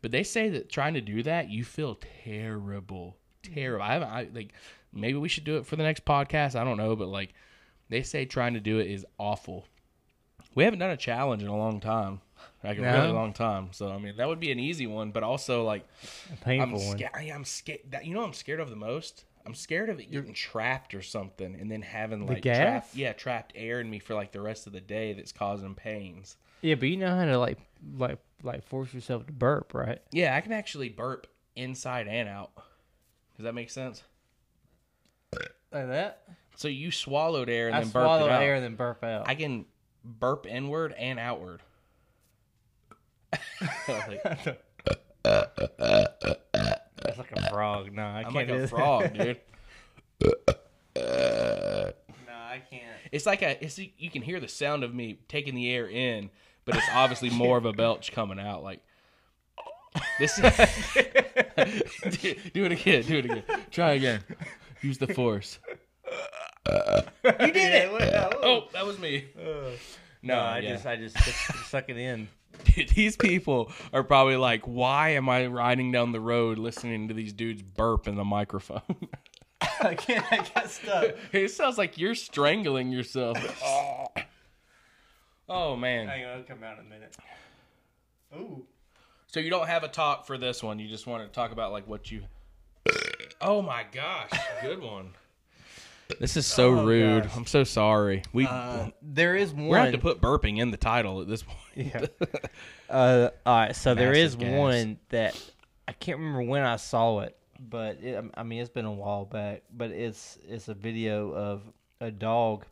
[0.00, 3.84] But they say that trying to do that, you feel terrible, terrible.
[3.84, 4.52] I, haven't- I like
[4.92, 6.54] maybe we should do it for the next podcast.
[6.56, 7.34] I don't know, but like
[7.88, 9.66] they say trying to do it is awful.
[10.54, 12.20] We haven't done a challenge in a long time,
[12.64, 12.92] like a No?
[13.00, 13.68] really long time.
[13.72, 15.86] So I mean, that would be an easy one, but also like
[16.32, 16.96] A painful I'm one.
[16.98, 17.12] scared.
[17.30, 17.80] I'm scared.
[17.90, 19.24] That you know, what I'm scared of the most.
[19.46, 22.56] I'm scared of it getting trapped or something, and then having The like gas?
[22.58, 25.74] trapped, yeah, trapped air in me for like the rest of the day that's causing
[25.74, 26.36] pains.
[26.60, 27.58] Yeah, but you know how to like
[27.96, 30.00] like like force yourself to burp, right?
[30.12, 32.50] Yeah, I can actually burp inside and out.
[33.36, 34.02] Does that make sense?
[35.72, 36.22] Like that.
[36.56, 38.42] So you swallowed air and I then burped out.
[38.42, 39.28] air and then burp out.
[39.28, 39.64] I can
[40.04, 41.62] burp inward and outward.
[43.88, 44.22] Like,
[45.22, 47.92] That's like a frog.
[47.92, 49.40] No, I I'm can't like do a frog, dude.
[50.96, 51.92] No,
[52.32, 52.82] I can't.
[53.12, 53.62] It's like a.
[53.62, 56.30] It's you can hear the sound of me taking the air in,
[56.64, 58.62] but it's obviously more of a belch coming out.
[58.62, 58.80] Like
[60.18, 60.36] this.
[60.40, 60.50] do
[62.64, 63.02] it again.
[63.02, 63.42] Do it again.
[63.70, 64.20] Try again.
[64.82, 65.58] Use the force.
[66.66, 67.90] You did it.
[68.42, 69.26] Oh, that was me.
[69.38, 69.42] Uh,
[70.22, 70.72] no, No, I yeah.
[70.72, 72.28] just I just suck, suck it in.
[72.64, 77.14] Dude, these people are probably like, why am I riding down the road listening to
[77.14, 78.82] these dudes burp in the microphone?
[79.80, 80.24] I can't.
[80.30, 81.14] I got stuck.
[81.32, 83.36] it sounds like you're strangling yourself.
[85.48, 86.08] Oh man.
[86.08, 87.16] Hang on, it'll come out in a minute.
[88.36, 88.66] Ooh.
[89.26, 90.78] So you don't have a talk for this one.
[90.78, 92.22] You just want to talk about like what you.
[93.40, 94.30] Oh my gosh,
[94.62, 95.10] good one.
[96.20, 97.24] This is so Oh, rude.
[97.24, 97.36] gosh.
[97.36, 98.22] I'm so sorry.
[98.32, 99.66] We Uh, there is one.
[99.66, 101.58] we're have to put burping in the title at this point.
[101.76, 102.06] Yeah.
[102.90, 103.76] Uh, all right.
[103.76, 104.50] So there is gas.
[104.58, 105.38] one that
[105.86, 109.26] I can't remember when I saw it, but it, I mean it's been a while
[109.26, 109.62] back.
[109.70, 111.60] But it's it's a video of
[112.00, 112.64] a dog,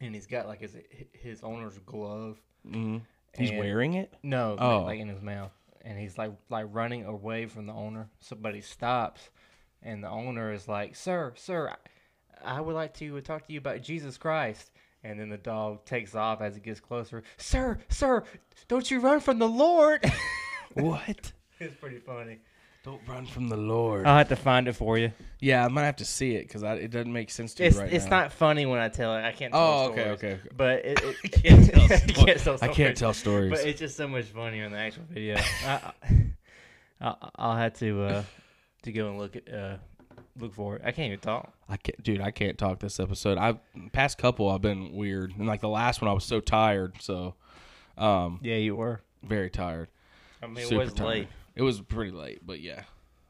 [0.00, 0.74] and he's got like his
[1.12, 2.38] his owner's glove.
[2.66, 3.02] Mhm.
[3.36, 4.14] He's wearing it.
[4.22, 4.78] No, Oh.
[4.78, 8.08] like, like in his mouth, and he's like like running away from the owner.
[8.20, 9.28] Somebody stops,
[9.82, 11.74] and the owner is like, "Sir, sir, I,
[12.44, 14.70] I would like to talk to you about Jesus Christ."
[15.06, 17.22] And then the dog takes off as it gets closer.
[17.36, 18.24] Sir, sir,
[18.68, 20.02] don't you run from the Lord?
[20.74, 21.32] What?
[21.60, 22.38] it's pretty funny.
[22.84, 24.06] Don't run from the Lord.
[24.06, 25.12] I'll have to find it for you.
[25.40, 27.82] yeah, I might have to see it because it doesn't make sense to It's me
[27.84, 28.20] right it's now.
[28.22, 29.22] not funny when I tell it.
[29.24, 29.52] I can't.
[29.52, 30.38] Tell Oh, okay, stories, okay.
[30.56, 31.82] But it, it, I can't tell.
[31.84, 31.88] I
[32.24, 32.98] can't tell I can't stories.
[32.98, 33.50] tell stories.
[33.52, 35.36] But it's just so much funnier in the actual video.
[35.64, 35.92] I,
[37.00, 38.22] I, I'll have to uh,
[38.82, 39.76] to go and look at uh,
[40.38, 40.82] look for it.
[40.84, 41.52] I can't even talk.
[41.68, 42.20] I can't, dude.
[42.20, 43.38] I can't talk this episode.
[43.38, 43.58] I've
[43.92, 44.48] past couple.
[44.50, 46.94] I've been weird, and like the last one, I was so tired.
[47.00, 47.34] So,
[47.96, 49.00] um, Yeah, you were.
[49.22, 49.88] very tired.
[50.42, 51.08] I mean, it Super was tired.
[51.08, 51.28] late.
[51.54, 52.82] It was pretty late, but yeah,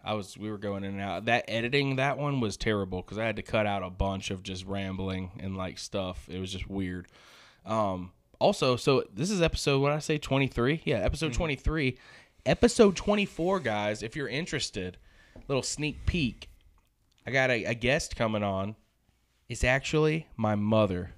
[0.03, 0.37] I was.
[0.39, 1.27] We were going in and out.
[1.27, 4.43] That editing that one was terrible because I had to cut out a bunch of
[4.43, 6.27] just rambling and like stuff.
[6.31, 7.07] It was just weird.
[7.67, 8.13] Um.
[8.41, 9.81] Also, so this is episode.
[9.81, 10.19] What did I say?
[10.19, 10.81] Twenty three.
[10.85, 11.37] Yeah, episode Mm-hmm.
[11.37, 11.99] twenty three.
[12.47, 14.03] Episode twenty four, guys.
[14.03, 14.97] If you're interested,
[15.47, 16.49] little sneak peek.
[17.27, 18.77] I got a, a guest coming on.
[19.49, 21.13] It's actually my mother.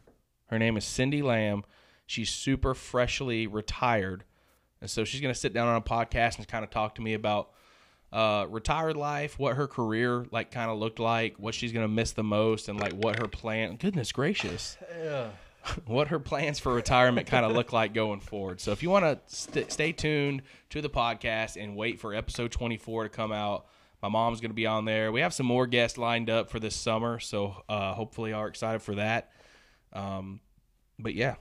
[0.47, 1.64] Her name is Cindy Lamb.
[2.07, 4.25] She's super freshly retired.
[4.81, 7.03] And so she's going to sit down on a podcast and kind of talk to
[7.03, 7.51] me about
[8.12, 11.92] uh, retired life, what her career like kind of looked like, what she's going to
[11.92, 13.77] miss the most, and like what her plan.
[13.77, 14.77] Goodness gracious,
[15.87, 18.61] what her plans for retirement kind of look like going forward.
[18.61, 22.53] So if you want to st- stay tuned to the podcast and wait for episode
[22.53, 23.66] 24 to come out,
[24.09, 25.11] my mom's going to be on there.
[25.11, 28.83] We have some more guests lined up for this summer, so uh, hopefully are excited
[28.83, 29.31] for that.
[29.92, 30.40] Um,
[30.99, 31.37] but yeah,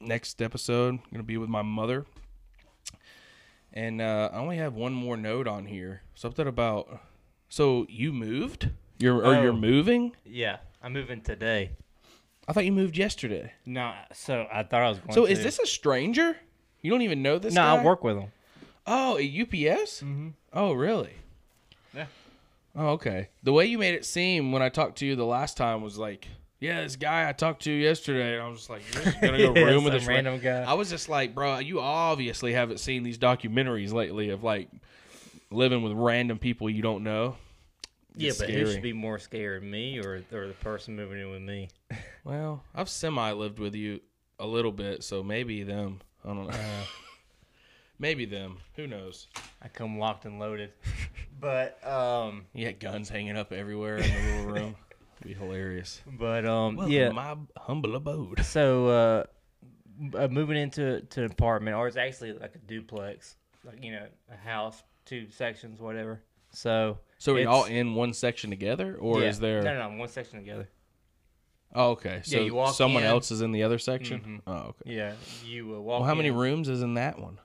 [0.00, 2.04] next episode going to be with my mother.
[3.72, 6.02] And uh, I only have one more note on here.
[6.14, 7.00] Something about
[7.48, 8.70] so you moved?
[8.98, 9.56] You're or you're Oh.
[9.56, 10.14] moving?
[10.24, 11.70] Yeah, I'm moving today.
[12.48, 13.52] I thought you moved yesterday.
[13.64, 15.12] No, so I thought I was going.
[15.14, 15.32] So to.
[15.32, 16.36] is this a stranger?
[16.82, 17.76] You don't even know this No, guy?
[17.80, 18.32] I work with him.
[18.86, 20.02] Oh, at UPS?
[20.02, 20.30] Mm-hmm.
[20.52, 21.14] Oh, really?
[21.94, 22.06] Yeah.
[22.74, 23.28] Oh, okay.
[23.42, 25.98] The way you made it seem when I talked to you the last time was
[25.98, 26.26] like,
[26.58, 28.34] yeah, this guy I talked to yesterday.
[28.34, 30.38] And I was just like, you're just gonna go Yeah, room with this ra- random
[30.38, 30.62] guy.
[30.62, 34.70] I was just like, bro, you obviously haven't seen these documentaries lately of like
[35.50, 37.36] living with random people you don't know.
[38.16, 41.30] Yeah, It's but who should be more scared, me or or the person moving in
[41.30, 41.68] with me?
[42.24, 44.00] Well, I've semi lived with you
[44.38, 46.00] a little bit, so maybe them.
[46.24, 46.54] I don't know.
[46.54, 46.84] Uh,
[48.02, 48.56] Maybe them.
[48.74, 49.28] Who knows?
[49.62, 50.72] I come locked and loaded.
[51.40, 54.76] But um, You had guns hanging up everywhere in the little room.
[55.20, 56.00] It'd be hilarious.
[56.06, 57.08] but um, Welcome yeah.
[57.08, 58.44] to my humble abode.
[58.44, 59.24] So uh,
[60.16, 63.34] uh, moving into to an apartment, or it's actually like a duplex,
[63.64, 66.20] like you know, a house, two sections, whatever.
[66.52, 69.28] So So are you it's- all in one section together, or yeah.
[69.28, 69.62] is there?
[69.62, 70.68] no, no, no, one section together?
[71.74, 72.20] Oh, okay.
[72.24, 73.08] So you walk someone in.
[73.08, 74.42] else is in the other section.
[74.46, 74.52] Mhm.
[74.52, 74.94] Oh, okay.
[74.94, 76.00] Yeah, you uh, walk.
[76.00, 76.36] Well, how many in.
[76.36, 77.38] rooms is in that one?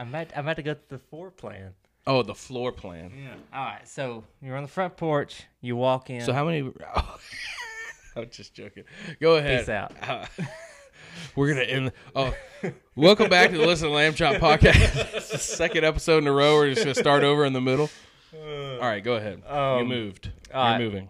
[0.00, 1.74] I'm about, I'm about to go to the floor plan.
[2.06, 3.12] Oh, the floor plan.
[3.14, 3.34] Yeah.
[3.52, 3.86] All right.
[3.86, 5.42] So you're on the front porch.
[5.60, 6.22] You walk in.
[6.22, 6.60] So how many?
[8.16, 8.84] I'm just joking.
[9.20, 9.60] Go ahead.
[9.60, 9.92] Peace out.
[10.02, 10.24] Uh,
[11.36, 11.92] we're gonna end.
[12.16, 12.34] Oh,
[12.96, 15.20] welcome back to the Listen to Lamb Chop podcast.
[15.38, 16.54] Second episode in a row.
[16.56, 17.90] We're just gonna start over in the middle.
[18.34, 19.42] All right, go ahead.
[19.46, 20.30] you Um, moved.
[20.54, 20.80] all You're right.
[20.82, 21.08] moving.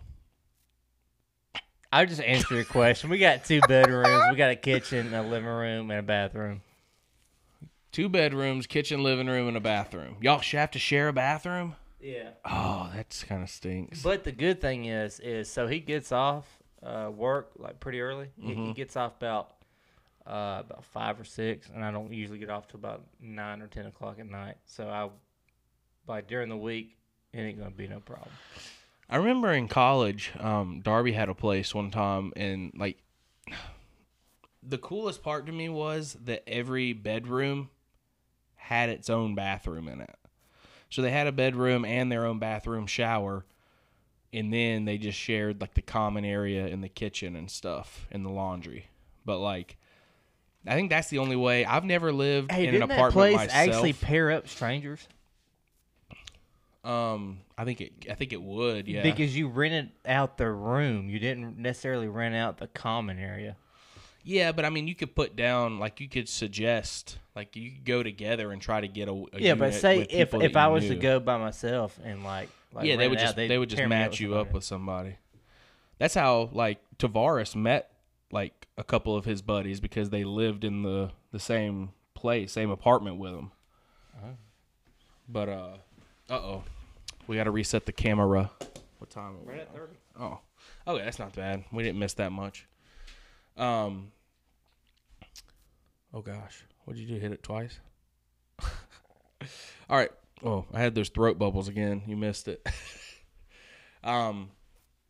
[1.93, 3.09] I'll just answer your question.
[3.09, 4.25] We got two bedrooms.
[4.31, 6.63] We got a kitchen, a living room, and a bathroom.
[7.93, 10.17] Two bedrooms, kitchen, living room, and a bathroom.
[10.21, 11.75] Y'all should have to share a bathroom.
[12.01, 12.31] Yeah.
[12.45, 14.03] Oh, that's kind of stinks.
[14.03, 16.47] But the good thing is, is so he gets off
[16.83, 18.29] uh, work like pretty early.
[18.39, 19.55] He, he gets off about
[20.27, 23.67] uh, about five or six, and I don't usually get off till about nine or
[23.67, 24.57] ten o'clock at night.
[24.67, 25.09] So I,
[26.07, 26.97] by during the week,
[27.33, 28.31] it ain't gonna be no problem.
[29.09, 32.99] I remember in college, um, Darby had a place one time, and like,
[34.63, 37.71] the coolest part to me was that every bedroom
[38.71, 40.15] had its own bathroom in it.
[40.91, 43.45] So they had a bedroom and their own bathroom shower,
[44.33, 48.25] and then they just shared like the common area in the kitchen and stuff and
[48.25, 48.87] the laundry.
[49.25, 49.77] But like,
[50.67, 51.65] I think that's the only way.
[51.65, 53.69] I've never lived Hey, in an didn't that apartment place myself.
[53.69, 55.09] actually pair up strangers?
[56.85, 57.93] um, I think it.
[58.09, 58.87] I think it would.
[58.87, 59.03] Yeah.
[59.03, 63.57] Because you rented out the room, you didn't necessarily rent out the common area.
[64.23, 67.85] Yeah, but I mean, you could put down like you could suggest like you could
[67.85, 70.67] go together and try to get a, a Yeah, but say with if if I
[70.67, 73.69] you was to go by myself and like, like yeah, they would out, just they'd
[73.69, 75.17] just pair up match you up with somebody.
[75.99, 77.93] That's how like Tavares met
[78.31, 82.71] like a couple of his buddies because they lived in the the same place, same
[82.71, 83.53] apartment with him.
[85.29, 85.77] But uh,
[86.29, 86.65] uh oh,
[87.27, 88.51] we got to reset the camera.
[88.99, 89.37] What time?
[89.37, 89.93] Are we Right at 30.
[90.19, 90.41] Oh,
[90.87, 91.65] okay, that's not bad.
[91.73, 92.67] We didn't miss that much.
[93.57, 94.13] Um.
[96.13, 97.21] Oh gosh, what'd you do?
[97.21, 97.79] Hit it twice.
[99.89, 100.11] All right.
[100.45, 102.03] Oh, I had those throat bubbles again.
[102.07, 102.67] You missed it.
[104.05, 104.51] um,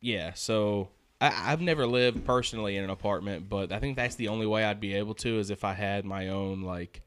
[0.01, 0.33] yeah.
[0.33, 0.89] So
[1.21, 4.65] I, I've never lived personally in an apartment, but I think that's the only way
[4.65, 7.01] I'd be able to is if I had my own like.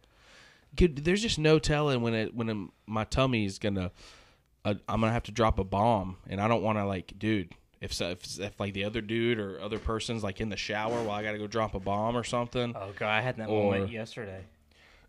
[0.74, 3.92] Dude, there's just no telling when it when my tummy's gonna.
[4.64, 7.54] Uh, I'm gonna have to drop a bomb, and I don't want to like, dude.
[7.84, 11.02] If, so, if if like the other dude or other person's like in the shower
[11.02, 12.74] while I gotta go drop a bomb or something.
[12.74, 14.44] Oh god, I had that Or- moment yesterday.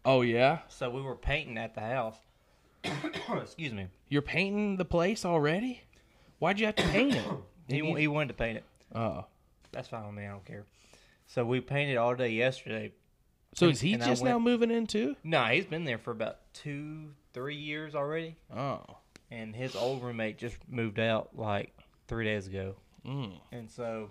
[0.03, 2.17] Oh yeah, So we were painting at the house.
[2.83, 3.87] Excuse me.
[4.09, 5.81] you're painting the place already.
[6.39, 7.23] Why'd you have to paint it?
[7.67, 8.63] He he wanted to paint it.
[8.93, 9.25] Oh,
[9.71, 10.25] That's fine with me.
[10.27, 10.65] I don't care.
[11.25, 12.91] So we painted all day yesterday.
[13.55, 15.15] so And- is he just went- now moving in too?
[15.23, 18.35] No, he's been there for about two, three years already.
[18.55, 18.81] Oh,
[19.31, 21.75] And his old roommate just moved out like
[22.07, 22.75] three days ago.
[23.05, 23.33] mm.
[23.51, 24.09] And so,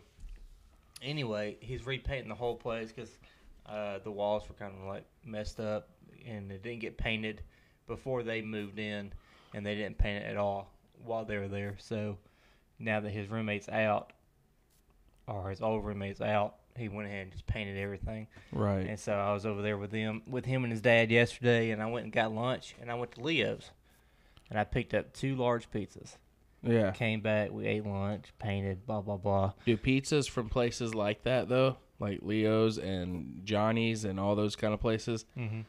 [1.02, 3.10] anyway, he's repainting the whole place because
[3.66, 5.88] uh, the walls were kind of like messed up
[6.26, 7.42] and it didn't get painted
[7.86, 9.12] before they moved in,
[9.52, 10.70] and they didn't paint it at all
[11.04, 11.76] while they were there.
[11.78, 12.16] So
[12.78, 14.12] now that his roommate's out,
[15.26, 18.26] or his old roommate's out, he went ahead and just painted everything.
[18.52, 18.86] right.
[18.86, 21.82] And so I was over there with him, with him and his dad yesterday, and
[21.82, 23.70] I went and got lunch, and I went to Leo's,
[24.50, 26.16] and I picked up two large pizzas.
[26.64, 26.90] Yeah.
[26.92, 29.52] Came back, we ate lunch, painted, blah blah blah.
[29.64, 34.74] Do pizzas from places like that though, like Leo's and Johnny's and all those kind
[34.74, 35.24] of places?
[35.36, 35.60] Mm-hmm.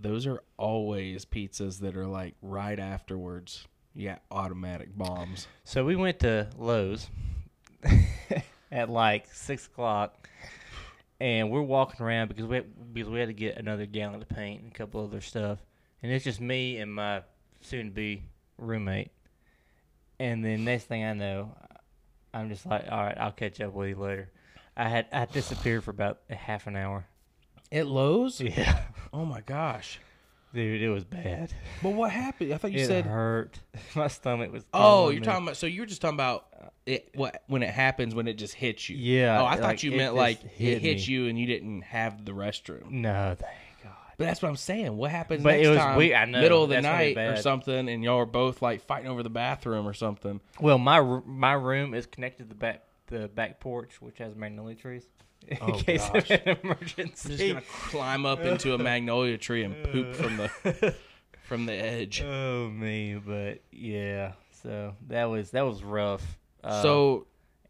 [0.00, 3.66] Those are always pizzas that are like right afterwards.
[3.94, 5.48] Yeah, automatic bombs.
[5.64, 7.08] So we went to Lowe's
[8.70, 10.28] at like six o'clock,
[11.18, 12.60] and we're walking around because we
[12.92, 15.58] because we had to get another gallon of paint and a couple other stuff,
[16.02, 17.22] and it's just me and my
[17.62, 18.22] soon-to-be
[18.58, 19.10] roommate.
[20.18, 21.54] And then next thing I know,
[22.32, 24.30] I'm just like, all right, I'll catch up with you later.
[24.76, 27.06] I had I disappeared for about a half an hour.
[27.72, 28.40] At Lowe's?
[28.40, 29.98] Yeah, Oh my gosh.
[30.54, 31.52] dude, it was bad.
[31.82, 32.52] But what happened?
[32.54, 33.58] I thought you it said hurt.
[33.94, 34.64] My stomach was.
[34.72, 35.24] Oh, you're me.
[35.26, 36.46] talking about so you were just talking about
[36.86, 38.96] it what when it happens when it just hits you.
[38.96, 41.02] Yeah, Oh, I thought like, you meant like hit it hit me.
[41.02, 42.90] you and you didn't have the restroom.
[42.90, 43.36] No.
[44.18, 44.96] But that's what I'm saying.
[44.96, 45.96] What happens But next it was time?
[45.96, 46.14] weird.
[46.14, 46.40] I know.
[46.40, 49.86] Middle of the night or something, and y'all are both like fighting over the bathroom
[49.86, 50.40] or something.
[50.60, 54.34] Well, my r- my room is connected to the back the back porch, which has
[54.34, 55.04] magnolia trees.
[55.48, 56.30] In Oh, case gosh.
[56.30, 60.38] of an emergency, I'm just gonna climb up into a magnolia tree and poop from
[60.38, 60.94] the
[61.44, 62.22] from the edge.
[62.22, 64.32] oh me, but yeah.
[64.62, 66.38] So that was that was rough.
[66.64, 67.26] Uh, so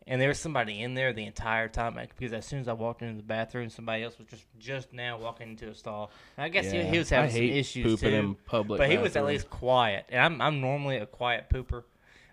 [0.07, 3.03] and there was somebody in there the entire time because as soon as I walked
[3.03, 6.11] into the bathroom, somebody else was just just now walking into a stall.
[6.37, 8.17] And I guess yeah, he, he was having some issues pooping too.
[8.17, 11.85] in public, but he was at least quiet, and I'm I'm normally a quiet pooper.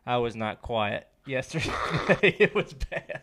[0.06, 1.72] I was not quiet yesterday.
[2.40, 3.22] it was bad.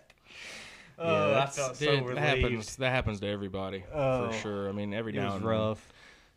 [0.98, 2.16] Yeah, oh, I felt so dude, relieved.
[2.18, 2.76] that happens.
[2.76, 4.68] That happens to everybody Oh, for sure.
[4.68, 5.50] I mean, every It now was and then.
[5.50, 5.92] rough.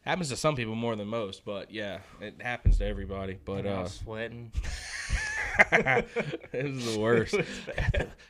[0.06, 3.38] happens to some people more than most, but yeah, it happens to everybody.
[3.43, 4.52] But uh, was sweating.
[5.72, 7.34] it was the worst.
[7.38, 7.46] Was.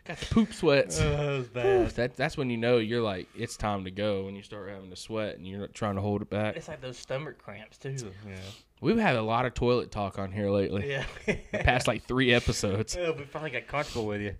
[0.06, 1.00] Got the poop sweats.
[1.00, 4.26] Oh, it was Oof, that that's when you know you're like it's time to go
[4.26, 6.58] when you start having to sweat and you're not trying to hold it back.
[6.58, 7.96] It's like those stomach cramps too.
[8.28, 8.36] Yeah.
[8.82, 10.90] We've had a lot of toilet talk on here lately.
[10.90, 11.06] Yeah.
[11.26, 12.98] The past like three episodes.
[13.04, 14.36] Oh, we finally got comfortable with you.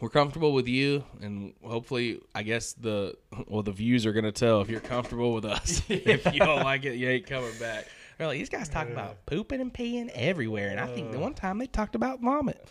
[0.00, 4.60] We're comfortable with you, and hopefully, I guess the well the views are gonna tell
[4.60, 5.82] if you're comfortable with us.
[5.88, 7.86] if you don't like it, you ain't coming back.
[8.18, 11.34] They're like these guys talking about pooping and peeing everywhere, and I think the one
[11.34, 12.68] time they talked about vomit.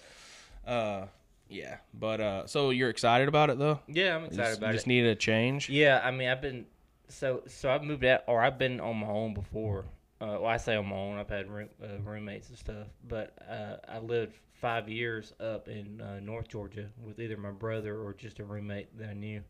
[0.66, 1.06] Uh,
[1.48, 3.80] yeah, but uh, so you're excited about it though?
[3.88, 4.78] Yeah, I'm excited just, about just it.
[4.78, 5.70] Just needed a change.
[5.70, 6.66] Yeah, I mean, I've been
[7.08, 9.86] so so I've moved out, or I've been on my own before.
[10.20, 11.18] Uh, well, I say on my own.
[11.18, 16.02] I've had room, uh, roommates and stuff, but uh, I lived five years up in
[16.02, 19.44] uh, North Georgia with either my brother or just a roommate that I knew.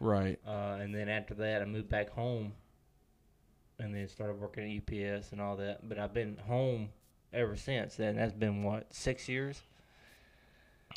[0.00, 0.40] Right.
[0.46, 2.52] Uh, and then after that, I moved back home,
[3.78, 5.88] and then started working at UPS and all that.
[5.88, 6.90] But I've been home
[7.32, 7.98] ever since.
[7.98, 9.62] And that's been what six years,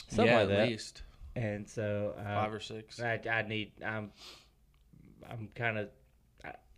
[0.08, 0.68] something yeah, like that.
[0.70, 1.04] least
[1.36, 3.00] And so uh, five or six.
[3.00, 3.72] I, I need.
[3.86, 4.12] I'm.
[5.30, 5.90] I'm kind of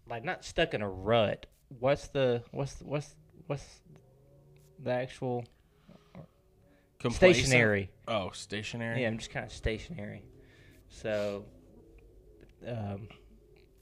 [0.09, 1.45] like not stuck in a rut.
[1.79, 3.15] What's the what's the, what's
[3.47, 3.81] what's
[4.83, 5.45] the actual
[6.99, 7.45] Complacent?
[7.45, 7.91] stationary?
[8.07, 9.01] Oh, stationary.
[9.03, 10.23] Yeah, I'm just kind of stationary.
[10.89, 11.45] So
[12.67, 13.07] um,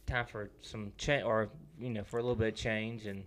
[0.05, 1.49] time for some change, or
[1.79, 3.23] you know, for a little bit of change, and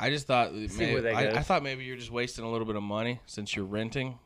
[0.00, 2.82] I just thought maybe, I, I thought maybe you're just wasting a little bit of
[2.82, 4.18] money since you're renting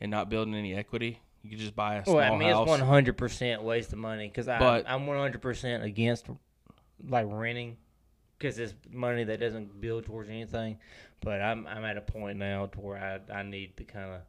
[0.00, 1.20] and not building any equity.
[1.42, 2.24] You could just buy a small house.
[2.24, 2.62] well, I mean, house.
[2.62, 6.26] it's one hundred percent waste of money because I'm one hundred percent against
[7.06, 7.76] like renting
[8.38, 10.78] because it's money that doesn't build towards anything.
[11.20, 14.20] But I'm I'm at a point now to where I I need to kind of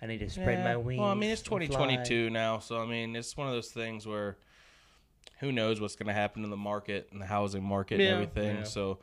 [0.00, 0.64] I need to spread Yeah.
[0.64, 1.00] my wings.
[1.00, 4.36] Well, I mean, it's 2022 now, so I mean, it's one of those things where
[5.44, 8.14] who knows what's going to happen in the market and the housing market Yeah, and
[8.14, 8.56] everything.
[8.58, 8.62] yeah.
[8.64, 8.98] So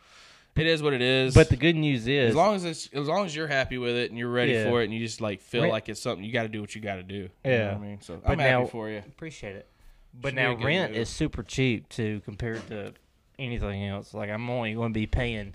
[0.55, 1.33] it is what it is.
[1.33, 3.95] But the good news is, as long as it's as long as you're happy with
[3.95, 4.65] it and you're ready Yeah.
[4.69, 6.59] for it and you just like feel Rent- like it's something you got to do
[6.59, 7.15] what you got to do.
[7.15, 7.67] You know Yeah.
[7.73, 8.97] what I mean, so But I'm happy for you.
[8.97, 9.67] appreciate it.
[10.13, 10.99] But Should now rent move.
[11.01, 12.93] is super cheap too compared to
[13.39, 14.13] anything else.
[14.13, 15.53] Like I'm only going to be paying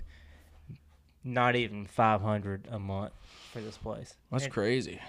[1.23, 3.11] not even five hundred a month
[3.51, 4.15] for this place.
[4.31, 4.99] That's and, crazy.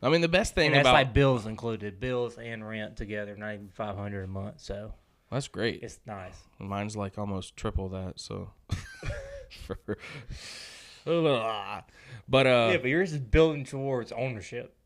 [0.00, 3.36] I mean, the best thing and that's about like bills included, bills and rent together,
[3.36, 4.60] not even five hundred a month.
[4.60, 4.94] So
[5.30, 5.82] that's great.
[5.82, 6.36] it's nice.
[6.58, 8.20] Mine's like almost triple that.
[8.20, 8.52] So,
[11.04, 14.76] but uh, yeah, but yours is building towards ownership.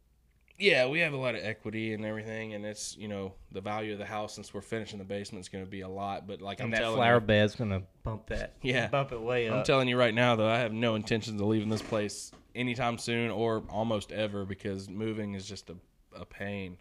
[0.59, 3.93] yeah, we have a lot of equity and everything, and it's you know the value
[3.93, 6.27] of the house since we're finishing the basement is going to be a lot.
[6.27, 8.55] But like I'm that telling flower you, bed's gonna bump that.
[8.63, 8.89] Yeah.
[8.89, 9.57] bump it way up.
[9.57, 12.99] I'm telling you right now though, I have no intentions of leaving this place anytime
[12.99, 15.77] soon or almost ever because moving is just a,
[16.15, 16.77] a pain.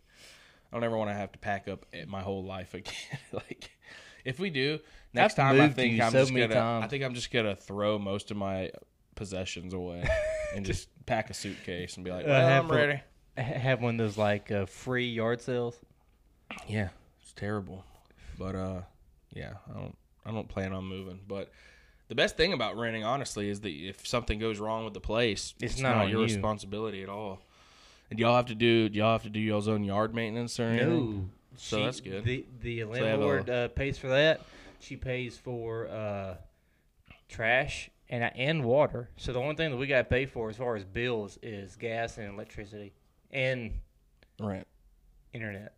[0.72, 2.94] I don't ever want to have to pack up my whole life again.
[3.34, 3.72] like
[4.24, 4.80] if we do
[5.14, 6.48] next I've time, I think I'm so just gonna.
[6.54, 6.86] times.
[6.86, 8.72] I think I'm just gonna throw most of my
[9.16, 10.08] possessions away
[10.56, 13.02] and just pack a suitcase and be like, Uh, "Well, have I'm ready."
[13.38, 15.78] Ha- have one of those like uh, free yard sales.
[16.68, 16.90] Yeah,
[17.22, 17.84] it's terrible.
[18.38, 18.82] But uh
[19.34, 21.20] yeah, I don't I don't plan on moving.
[21.28, 21.52] But
[22.12, 25.54] the best thing about renting, honestly, is that if something goes wrong with the place,
[25.62, 26.26] It's it's, not not, your you.
[26.26, 27.40] responsibility at all.
[28.10, 30.64] And y'all have to do do y'all have to do y'all's own yard maintenance or
[30.64, 31.32] anything?
[31.56, 32.26] So She- that's good.
[32.26, 34.42] The the they have a- landlord uh, pays for that.
[34.82, 36.36] She pays for uh,
[37.30, 39.08] trash and and water.
[39.16, 41.78] So the only thing that we got to pay for as far as bills is
[41.78, 42.92] gas and electricity
[43.32, 43.72] and
[44.38, 44.66] Right.
[45.32, 45.74] internet,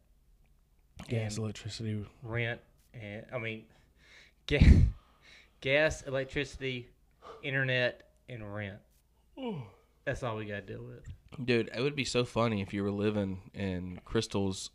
[1.07, 2.03] Gas, And- electricity.
[2.23, 2.59] rent,
[2.95, 3.65] and I mean,
[4.47, 4.87] ga-
[5.63, 6.89] gas, electricity,
[7.41, 8.79] internet, and rent.
[10.05, 11.07] That's all we got to deal with.
[11.43, 14.69] Dude, it would be so funny if you were living in Crystal's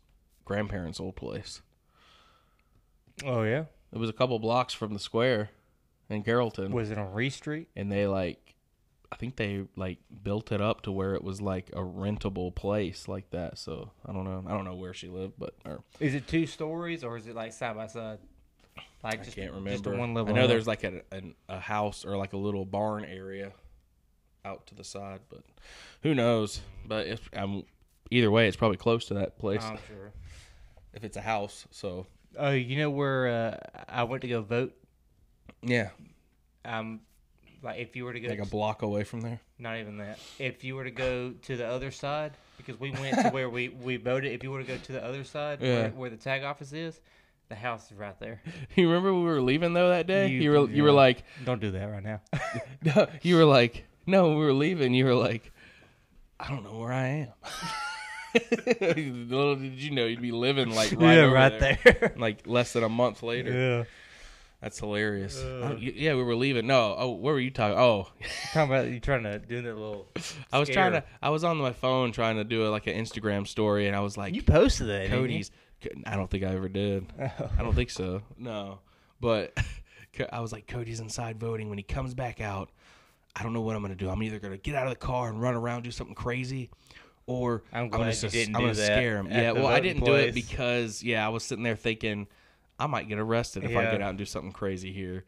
[0.45, 1.61] grandparents' old place.
[3.23, 5.49] Oh yeah, It was a couple blocks from the square
[6.09, 6.71] in Carrollton.
[6.71, 7.67] was it on Reese Street?
[7.75, 8.55] and they like
[9.11, 13.07] I think they like built it up to where it was like a rentable place
[13.07, 13.57] like that.
[13.57, 14.43] So I don't know.
[14.47, 17.35] I don't know where she lived, but or, Is it two stories or is it
[17.35, 18.19] like side by side?
[19.03, 19.71] Like I just, can't remember.
[19.71, 19.97] Just remember.
[20.03, 20.33] a one level.
[20.33, 20.49] I know up?
[20.49, 23.51] there's like a, a a house or like a little barn area
[24.45, 25.41] out to the side, but
[26.03, 26.61] who knows?
[26.85, 27.63] But if um,
[28.11, 30.11] either way, it's probably close to that place I'm sure.
[30.93, 31.65] if it's a house.
[31.71, 34.73] So Oh, you know where uh, I went to go vote?
[35.61, 35.89] yeah,
[36.63, 37.01] Um,
[37.63, 39.39] like if you were to go, like a to- block away from there.
[39.57, 40.19] not even that.
[40.37, 43.69] If you were to go to the other side, because we went to where we
[43.69, 44.31] we voted.
[44.31, 45.73] If you were to go to the other side, Yeah.
[45.81, 46.99] where, where the tag office is,
[47.49, 48.41] the house is right there.
[48.75, 50.27] You remember we were leaving though that day?
[50.29, 52.21] You- You, were you were like Don't do that right now.
[52.83, 54.93] No, you were like, no, we were leaving.
[54.93, 55.51] You were like,
[56.39, 57.33] I don't know where I am.
[59.29, 61.79] Little did you know you'd be living like right, yeah, over right there.
[61.83, 62.13] there.
[62.17, 63.51] Like less than a month later.
[63.51, 63.83] yeah.
[64.61, 65.37] That's hilarious.
[65.41, 65.69] Uh.
[65.71, 66.67] Oh, y- yeah, we were leaving.
[66.67, 67.77] No, oh, where were you talking?
[67.79, 68.09] Oh,
[68.53, 70.07] Talking about you trying to do that little.
[70.51, 71.03] I was trying to.
[71.21, 74.01] I was on my phone trying to do a, like an Instagram story, and I
[74.01, 75.21] was like, You posted that, didn't you?
[75.21, 75.51] Cody's.
[76.05, 77.07] I don't think I ever did.
[77.19, 77.49] Oh.
[77.57, 78.21] I don't think so.
[78.37, 78.79] No,
[79.21, 79.57] but
[80.31, 81.69] I was like, Cody's inside voting.
[81.69, 82.69] When he comes back out,
[83.35, 84.09] I don't know what I'm gonna do.
[84.09, 86.69] I'm either gonna get out of the car and run around do something crazy,
[87.25, 89.27] or I'm I'm gonna, you I'm gonna that scare him.
[89.27, 92.27] Yeah, well, I didn't do it because yeah, I was sitting there thinking
[92.79, 95.25] I might get arrested if I get out and do something crazy here,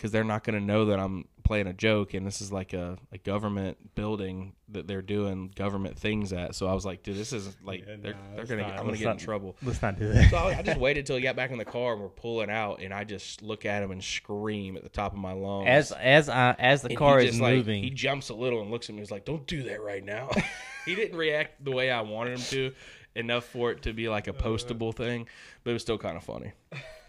[0.00, 2.96] because they're not gonna know that I'm playing a joke and this is like a,
[3.12, 6.54] a government building that they're doing government things at.
[6.54, 8.70] So I was like, dude, this is like Yeah, they're nah, they're gonna not- get,
[8.72, 9.56] I'm gonna let's get in trouble.
[9.62, 10.30] Let's not do that.
[10.30, 12.48] So I, I just waited till he got back in the car and we're pulling
[12.48, 15.66] out, and I just look at him and scream at the top of my lungs.
[15.68, 18.62] As as I as the And car is just, like, moving, he jumps a little
[18.62, 19.02] and looks at me.
[19.02, 20.30] He's like, "Don't do that right now."
[20.86, 22.72] he didn't react the way I wanted him to,
[23.16, 25.26] enough for it to be like a postable thing,
[25.64, 26.52] but it was still kind of funny.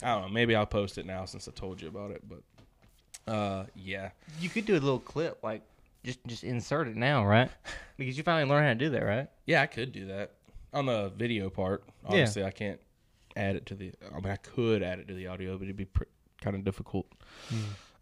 [0.03, 0.29] I don't know.
[0.29, 2.21] Maybe I'll post it now since I told you about it.
[2.27, 2.39] But
[3.27, 5.61] uh, yeah, you could do a little clip like
[6.03, 7.49] just just insert it now, right?
[7.97, 9.27] Because you finally learned how to do that, right?
[9.45, 10.31] yeah, I could do that
[10.73, 11.83] on the video part.
[12.03, 12.79] Obviously, I can't
[13.35, 13.91] add it to the.
[14.11, 16.05] I mean, I could add it to the audio, but it'd be pr-
[16.41, 17.05] kind of difficult.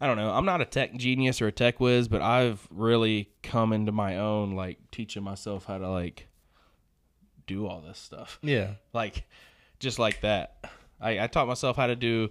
[0.00, 0.30] I don't know.
[0.30, 4.16] I'm not a tech genius or a tech whiz, but I've really come into my
[4.16, 6.28] own, like teaching myself how to like
[7.46, 8.74] do all this stuff, Yeah.
[8.94, 9.24] like
[9.80, 10.64] just like that.
[11.00, 12.30] I, I taught myself how to do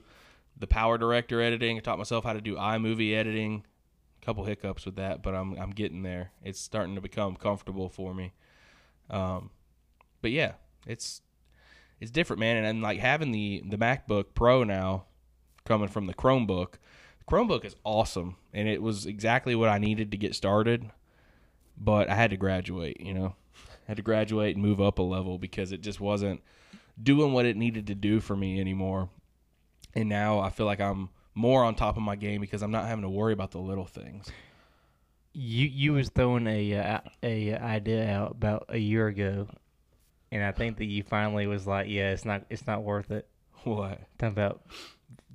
[0.59, 1.77] the Power Director editing.
[1.77, 3.65] I taught myself how to do iMovie editing.
[4.21, 6.31] A couple hiccups with that, but I'm I'm getting there.
[6.43, 8.33] It's starting to become comfortable for me.
[9.09, 9.51] Um,
[10.21, 10.53] but yeah,
[10.85, 11.21] it's
[11.99, 12.57] it's different, man.
[12.57, 15.05] And, and like having the the MacBook Pro now,
[15.69, 16.73] coming from the Chromebook.
[17.19, 20.89] The Chromebook is awesome, and it was exactly what I needed to get started.
[21.77, 25.03] But I had to graduate, you know, I had to graduate and move up a
[25.03, 26.41] level because it just wasn't
[27.01, 29.09] doing what it needed to do for me anymore.
[29.95, 32.85] And now I feel like I'm more on top of my game because I'm not
[32.85, 34.29] having to worry about the little things.
[35.33, 39.47] You you was throwing a uh, a idea out about a year ago,
[40.31, 43.27] and I think that you finally was like, yeah, it's not it's not worth it.
[43.63, 43.99] What?
[44.17, 44.61] Talking about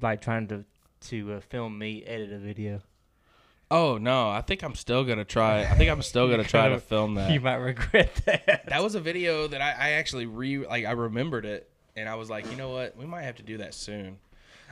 [0.01, 0.65] like trying to
[1.09, 2.81] to uh, film me edit a video.
[3.71, 5.61] Oh no, I think I'm still gonna try.
[5.63, 7.31] I think I'm still gonna try to film that.
[7.31, 8.65] You might regret that.
[8.67, 12.15] That was a video that I, I actually re like I remembered it and I
[12.17, 14.19] was like, you know what, we might have to do that soon.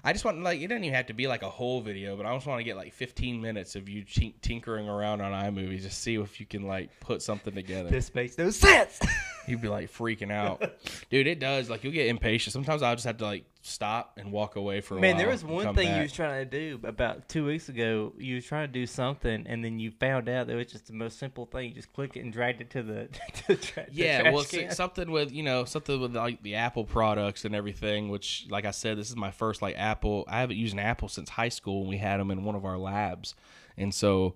[0.04, 2.26] I just want like it doesn't even have to be like a whole video, but
[2.26, 5.80] I just want to get like 15 minutes of you tink- tinkering around on iMovie,
[5.80, 7.88] just see if you can like put something together.
[7.88, 9.00] this makes no sense.
[9.46, 10.62] You'd be like freaking out,
[11.10, 11.26] dude.
[11.26, 11.68] It does.
[11.70, 12.52] Like you'll get impatient.
[12.52, 15.18] Sometimes I'll just have to like stop and walk away for a Man, while.
[15.18, 15.96] there was one thing back.
[15.96, 18.12] you was trying to do about two weeks ago.
[18.18, 20.86] You was trying to do something, and then you found out that it was just
[20.86, 21.68] the most simple thing.
[21.70, 24.34] You just click it and dragged it to the, to the, tra- the Yeah, trash
[24.34, 28.08] well, something with you know something with like the Apple products and everything.
[28.08, 30.24] Which, like I said, this is my first like Apple.
[30.28, 32.64] I haven't used an Apple since high school, and we had them in one of
[32.64, 33.34] our labs.
[33.76, 34.34] And so,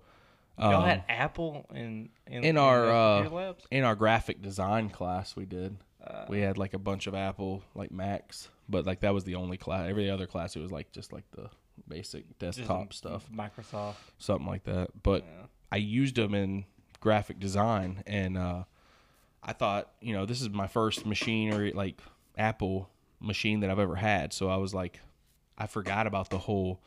[0.57, 5.45] um, Y'all had Apple in in, in our uh, in our graphic design class, we
[5.45, 5.77] did.
[6.05, 9.35] Uh, we had like a bunch of Apple like Macs, but like that was the
[9.35, 9.87] only class.
[9.89, 11.49] Every other class, it was like just like the
[11.87, 13.95] basic desktop stuff, Microsoft.
[14.17, 14.89] something like that.
[15.03, 15.45] But Yeah.
[15.71, 16.65] I used them in
[17.01, 18.63] graphic design, and uh,
[19.43, 21.99] I thought, you know, this is my first machine or like
[22.37, 22.89] Apple
[23.19, 24.31] machine that I've ever had.
[24.33, 24.99] So I was like,
[25.57, 26.81] I forgot about the whole.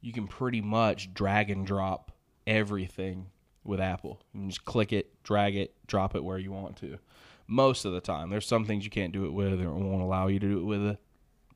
[0.00, 2.12] You can pretty much drag and drop
[2.50, 3.28] everything
[3.64, 4.20] with Apple.
[4.34, 6.98] You can just click it, drag it, drop it where you want to.
[7.46, 10.02] Most of the time, there's some things you can't do it with, or it won't
[10.02, 10.98] allow you to do it with it.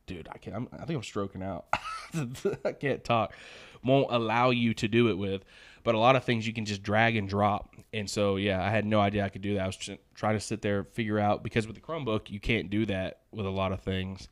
[0.07, 0.57] Dude, I can't.
[0.57, 1.67] I'm, I think I'm stroking out.
[2.65, 3.35] I can't talk.
[3.83, 5.45] Won't allow you to do it with,
[5.83, 7.75] but a lot of things you can just drag and drop.
[7.93, 9.63] And so, yeah, I had no idea I could do that.
[9.63, 12.71] I was just trying to sit there figure out because with the Chromebook you can't
[12.71, 14.29] do that with a lot of things.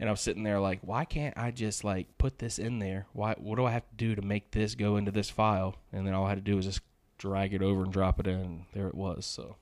[0.00, 3.06] And I was sitting there like, why can't I just like put this in there?
[3.12, 3.34] Why?
[3.36, 5.76] What do I have to do to make this go into this file?
[5.92, 6.80] And then all I had to do was just
[7.18, 8.66] drag it over and drop it in.
[8.72, 9.26] There it was.
[9.26, 9.56] So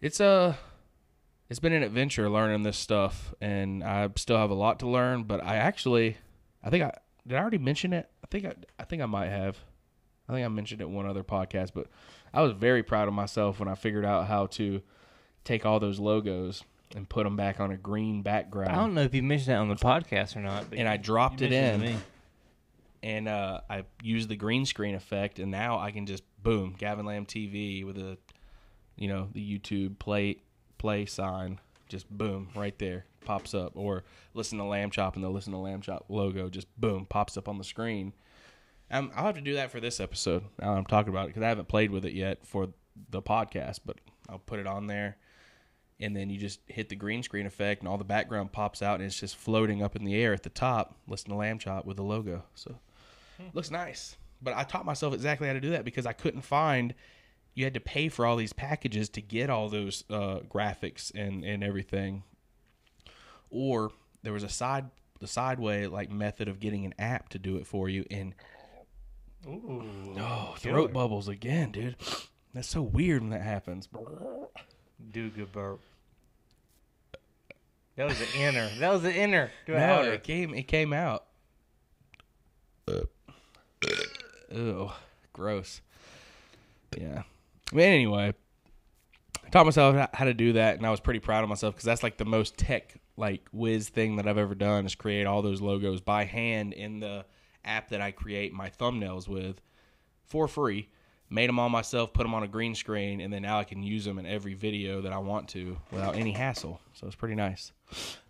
[0.00, 0.58] it's a
[1.48, 5.24] it's been an adventure learning this stuff, and I still have a lot to learn.
[5.24, 6.16] But I actually,
[6.62, 7.36] I think I did.
[7.36, 8.10] I already mention it.
[8.24, 9.58] I think I, I think I might have.
[10.28, 11.88] I think I mentioned it one other podcast, but
[12.32, 14.82] I was very proud of myself when I figured out how to
[15.44, 16.62] take all those logos
[16.94, 18.70] and put them back on a green background.
[18.70, 20.96] I don't know if you mentioned that on the podcast or not, but and I
[20.96, 21.96] dropped it in, me.
[23.02, 27.06] and uh, I used the green screen effect, and now I can just boom, Gavin
[27.06, 28.18] Lamb TV with a,
[28.96, 30.38] you know, the YouTube play
[30.78, 35.30] play sign, just boom right there pops up, or listen to Lamb Chop and the
[35.30, 38.12] listen to Lamb Chop logo just boom pops up on the screen.
[38.90, 40.44] Um, I'll have to do that for this episode.
[40.60, 42.68] Now I'm talking about it because I haven't played with it yet for
[43.10, 43.96] the podcast, but
[44.28, 45.16] I'll put it on there.
[46.00, 48.96] And then you just hit the green screen effect, and all the background pops out,
[48.96, 50.96] and it's just floating up in the air at the top.
[51.06, 52.42] Listen to Lamb Chop with the logo.
[52.54, 52.76] So
[53.52, 54.16] looks nice.
[54.40, 56.94] But I taught myself exactly how to do that because I couldn't find.
[57.54, 61.44] You had to pay for all these packages to get all those uh, graphics and
[61.44, 62.24] and everything.
[63.50, 64.90] Or there was a side
[65.22, 68.04] the sideway like method of getting an app to do it for you.
[68.10, 68.34] And
[69.46, 69.84] Ooh,
[70.18, 70.74] oh, killer.
[70.74, 71.96] throat bubbles again, dude.
[72.52, 73.88] That's so weird when that happens.
[75.10, 75.80] Do good burp.
[77.96, 78.70] That was the inner.
[78.78, 79.50] That was the inner.
[79.66, 80.12] Do No, outer.
[80.14, 80.54] it came.
[80.54, 81.24] It came out.
[84.50, 84.90] Ew,
[85.32, 85.80] gross.
[86.98, 87.22] Yeah.
[87.72, 88.34] I mean, anyway,
[89.44, 91.84] I taught myself how to do that, and I was pretty proud of myself because
[91.84, 95.42] that's like the most tech like whiz thing that I've ever done is create all
[95.42, 97.24] those logos by hand in the
[97.64, 99.60] app that I create my thumbnails with
[100.24, 100.88] for free.
[101.32, 103.82] Made them all myself, put them on a green screen, and then now I can
[103.82, 106.78] use them in every video that I want to without any hassle.
[106.92, 107.72] So it's pretty nice.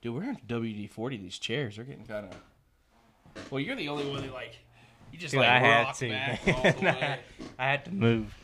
[0.00, 1.16] Dude, we're in WD forty.
[1.16, 3.50] These chairs are getting kind of.
[3.50, 4.57] Well, you're the only one that like.
[5.11, 6.09] You just Dude, like I had to.
[6.09, 7.18] back all the way.
[7.59, 8.34] I had to move.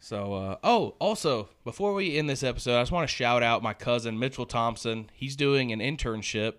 [0.00, 3.62] So, uh, oh, also, before we end this episode, I just want to shout out
[3.62, 5.08] my cousin Mitchell Thompson.
[5.14, 6.56] He's doing an internship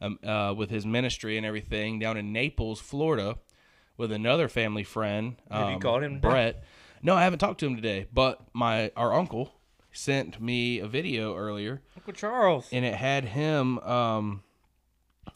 [0.00, 3.36] um, uh, with his ministry and everything down in Naples, Florida,
[3.96, 5.36] with another family friend.
[5.50, 6.20] Have you um, called him?
[6.20, 6.62] Brett?
[7.02, 9.52] No, I haven't talked to him today, but my our uncle
[9.92, 12.68] sent me a video earlier Uncle Charles.
[12.70, 14.42] and it had him um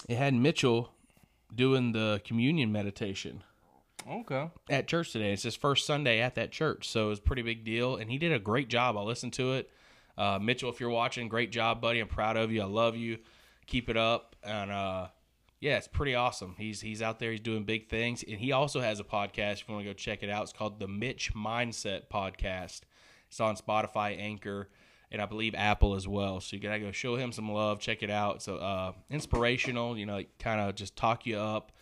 [0.09, 0.93] it had Mitchell
[1.55, 3.43] doing the communion meditation
[4.09, 4.51] Okay.
[4.69, 5.33] at church today.
[5.33, 7.97] It's his first Sunday at that church, so it was a pretty big deal.
[7.97, 8.97] And he did a great job.
[8.97, 9.71] I listened to it.
[10.17, 12.01] Uh, Mitchell, if you're watching, great job, buddy.
[12.01, 12.63] I'm proud of you.
[12.63, 13.19] I love you.
[13.67, 14.37] Keep it up.
[14.43, 15.09] And uh,
[15.61, 16.55] yeah, it's pretty awesome.
[16.57, 17.31] He's he's out there.
[17.31, 19.61] He's doing big things, and he also has a podcast.
[19.61, 22.81] If you want to go check it out, it's called the Mitch Mindset Podcast.
[23.29, 24.71] It's on Spotify, Anchor,
[25.13, 26.41] and I believe Apple as well.
[26.41, 27.79] So you gotta go show him some love.
[27.79, 28.37] Check it out.
[28.37, 29.99] It's uh, inspirational.
[29.99, 31.73] You know, kind of just talk you up,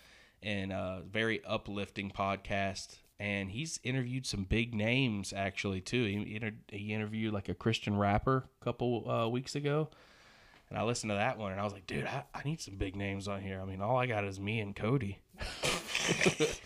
[0.42, 2.96] and uh, very uplifting podcast.
[3.20, 6.04] And he's interviewed some big names actually too.
[6.04, 9.88] He, inter- he interviewed like a Christian rapper a couple uh, weeks ago.
[10.70, 12.76] And I listened to that one and I was like, dude, I, I need some
[12.76, 13.60] big names on here.
[13.60, 15.18] I mean, all I got is me and Cody.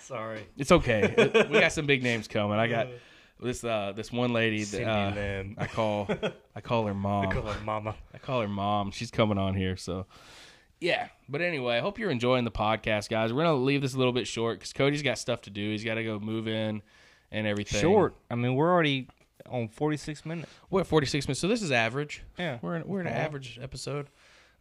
[0.00, 0.46] Sorry.
[0.56, 1.46] It's okay.
[1.50, 2.58] we got some big names coming.
[2.58, 2.88] I got
[3.40, 6.08] this uh this one lady that uh, I call
[6.56, 7.26] I call her mom.
[7.28, 7.94] I Call her mama.
[8.14, 8.90] I call her mom.
[8.90, 10.06] She's coming on here, so
[10.80, 11.08] yeah.
[11.28, 13.32] But anyway, I hope you're enjoying the podcast, guys.
[13.32, 15.70] We're gonna leave this a little bit short because Cody's got stuff to do.
[15.70, 16.82] He's got to go move in
[17.30, 17.80] and everything.
[17.80, 18.16] Short.
[18.30, 19.08] I mean, we're already
[19.50, 20.50] on 46 minutes.
[20.70, 22.22] We're at 46 minutes, so this is average.
[22.38, 22.58] Yeah.
[22.62, 24.08] We're in, we're in an average episode.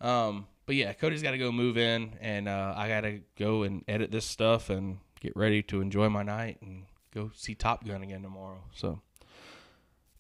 [0.02, 3.64] Um, but yeah, Cody's got to go move in, and uh, I got to go
[3.64, 7.86] and edit this stuff and get ready to enjoy my night and go see Top
[7.86, 8.62] Gun again tomorrow.
[8.74, 9.02] So.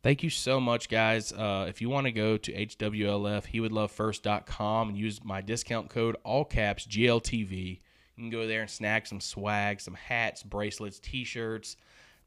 [0.03, 1.33] Thank you so much, guys.
[1.33, 5.41] Uh, if you want to go to HWLF, he would love first.com and use my
[5.41, 7.81] discount code, all caps, GLTV.
[8.17, 11.77] You can go there and snag some swag, some hats, bracelets, t shirts.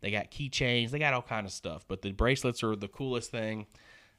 [0.01, 1.84] They got keychains, they got all kind of stuff.
[1.86, 3.66] But the bracelets are the coolest thing.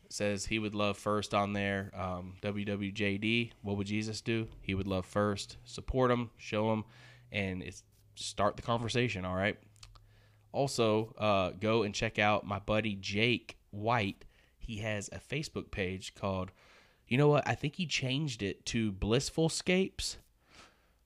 [0.06, 1.92] It says he would love first on there.
[1.96, 4.48] Um, WWJD, what would Jesus do?
[4.62, 5.58] He would love first.
[5.64, 6.84] Support him, show him,
[7.32, 7.84] and it's
[8.16, 9.58] start the conversation, all right?
[10.52, 14.26] Also, uh, go and check out my buddy Jake White.
[14.60, 16.52] He has a Facebook page called,
[17.08, 17.48] you know what?
[17.48, 20.18] I think he changed it to Blissful Scapes.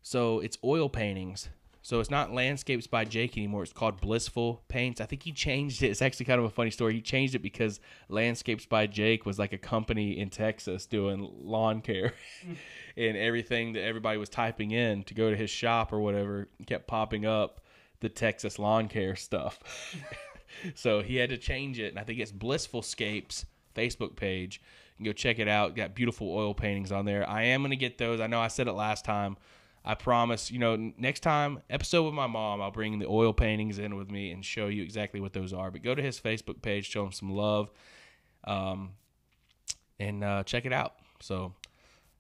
[0.01, 1.49] So it's oil paintings.
[1.85, 3.61] So it's not Landscapes by Jake anymore.
[3.61, 4.99] It's called Blissful Paints.
[4.99, 5.89] I think he changed it.
[5.89, 6.95] It's actually kind of a funny story.
[6.95, 7.79] He changed it because
[8.09, 12.15] Landscapes by Jake was like a company in Texas doing lawn care.
[12.97, 16.87] and everything that everybody was typing in to go to his shop or whatever kept
[16.87, 17.61] popping up
[17.99, 19.59] the Texas lawn care stuff.
[20.73, 21.89] so he had to change it.
[21.89, 24.59] And I think it's Blissful Scapes Facebook page.
[24.97, 25.75] You can go check it out.
[25.75, 27.29] Got beautiful oil paintings on there.
[27.29, 28.19] I am going to get those.
[28.19, 29.37] I know I said it last time.
[29.87, 33.77] I promise, you know, next time episode with my mom, I'll bring the oil paintings
[33.77, 35.69] in with me and show you exactly what those are.
[35.69, 37.69] But go to his Facebook page, show him some love,
[38.45, 38.93] um,
[39.99, 40.95] and uh, check it out.
[41.21, 41.53] So,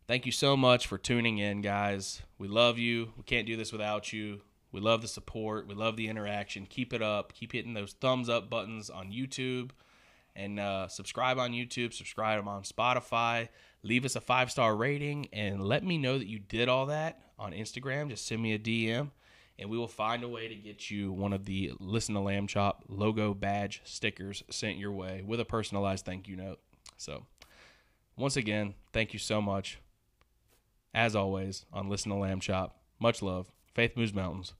[0.07, 2.21] thank you so much for tuning in, guys.
[2.37, 3.13] We love you.
[3.17, 4.41] We can't do this without you.
[4.71, 5.67] We love the support.
[5.67, 6.67] We love the interaction.
[6.67, 7.33] Keep it up.
[7.33, 9.71] Keep hitting those thumbs up buttons on YouTube
[10.35, 13.47] and uh, subscribe on YouTube, subscribe on Spotify,
[13.85, 17.21] leave us a five star rating, and let me know that you did all that
[17.39, 18.09] on Instagram.
[18.09, 19.11] Just send me a DM,
[19.57, 22.47] and we will find a way to get you one of the Listen to Lamb
[22.47, 26.59] Chop logo badge stickers sent your way with a personalized thank you note.
[26.97, 27.25] So,
[28.17, 29.79] once again, thank you so much.
[30.93, 33.51] As always, on Listen to Lamb Chop, much love.
[33.73, 34.53] Faith moves mountains.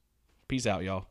[0.48, 1.08] Peace out, y'all.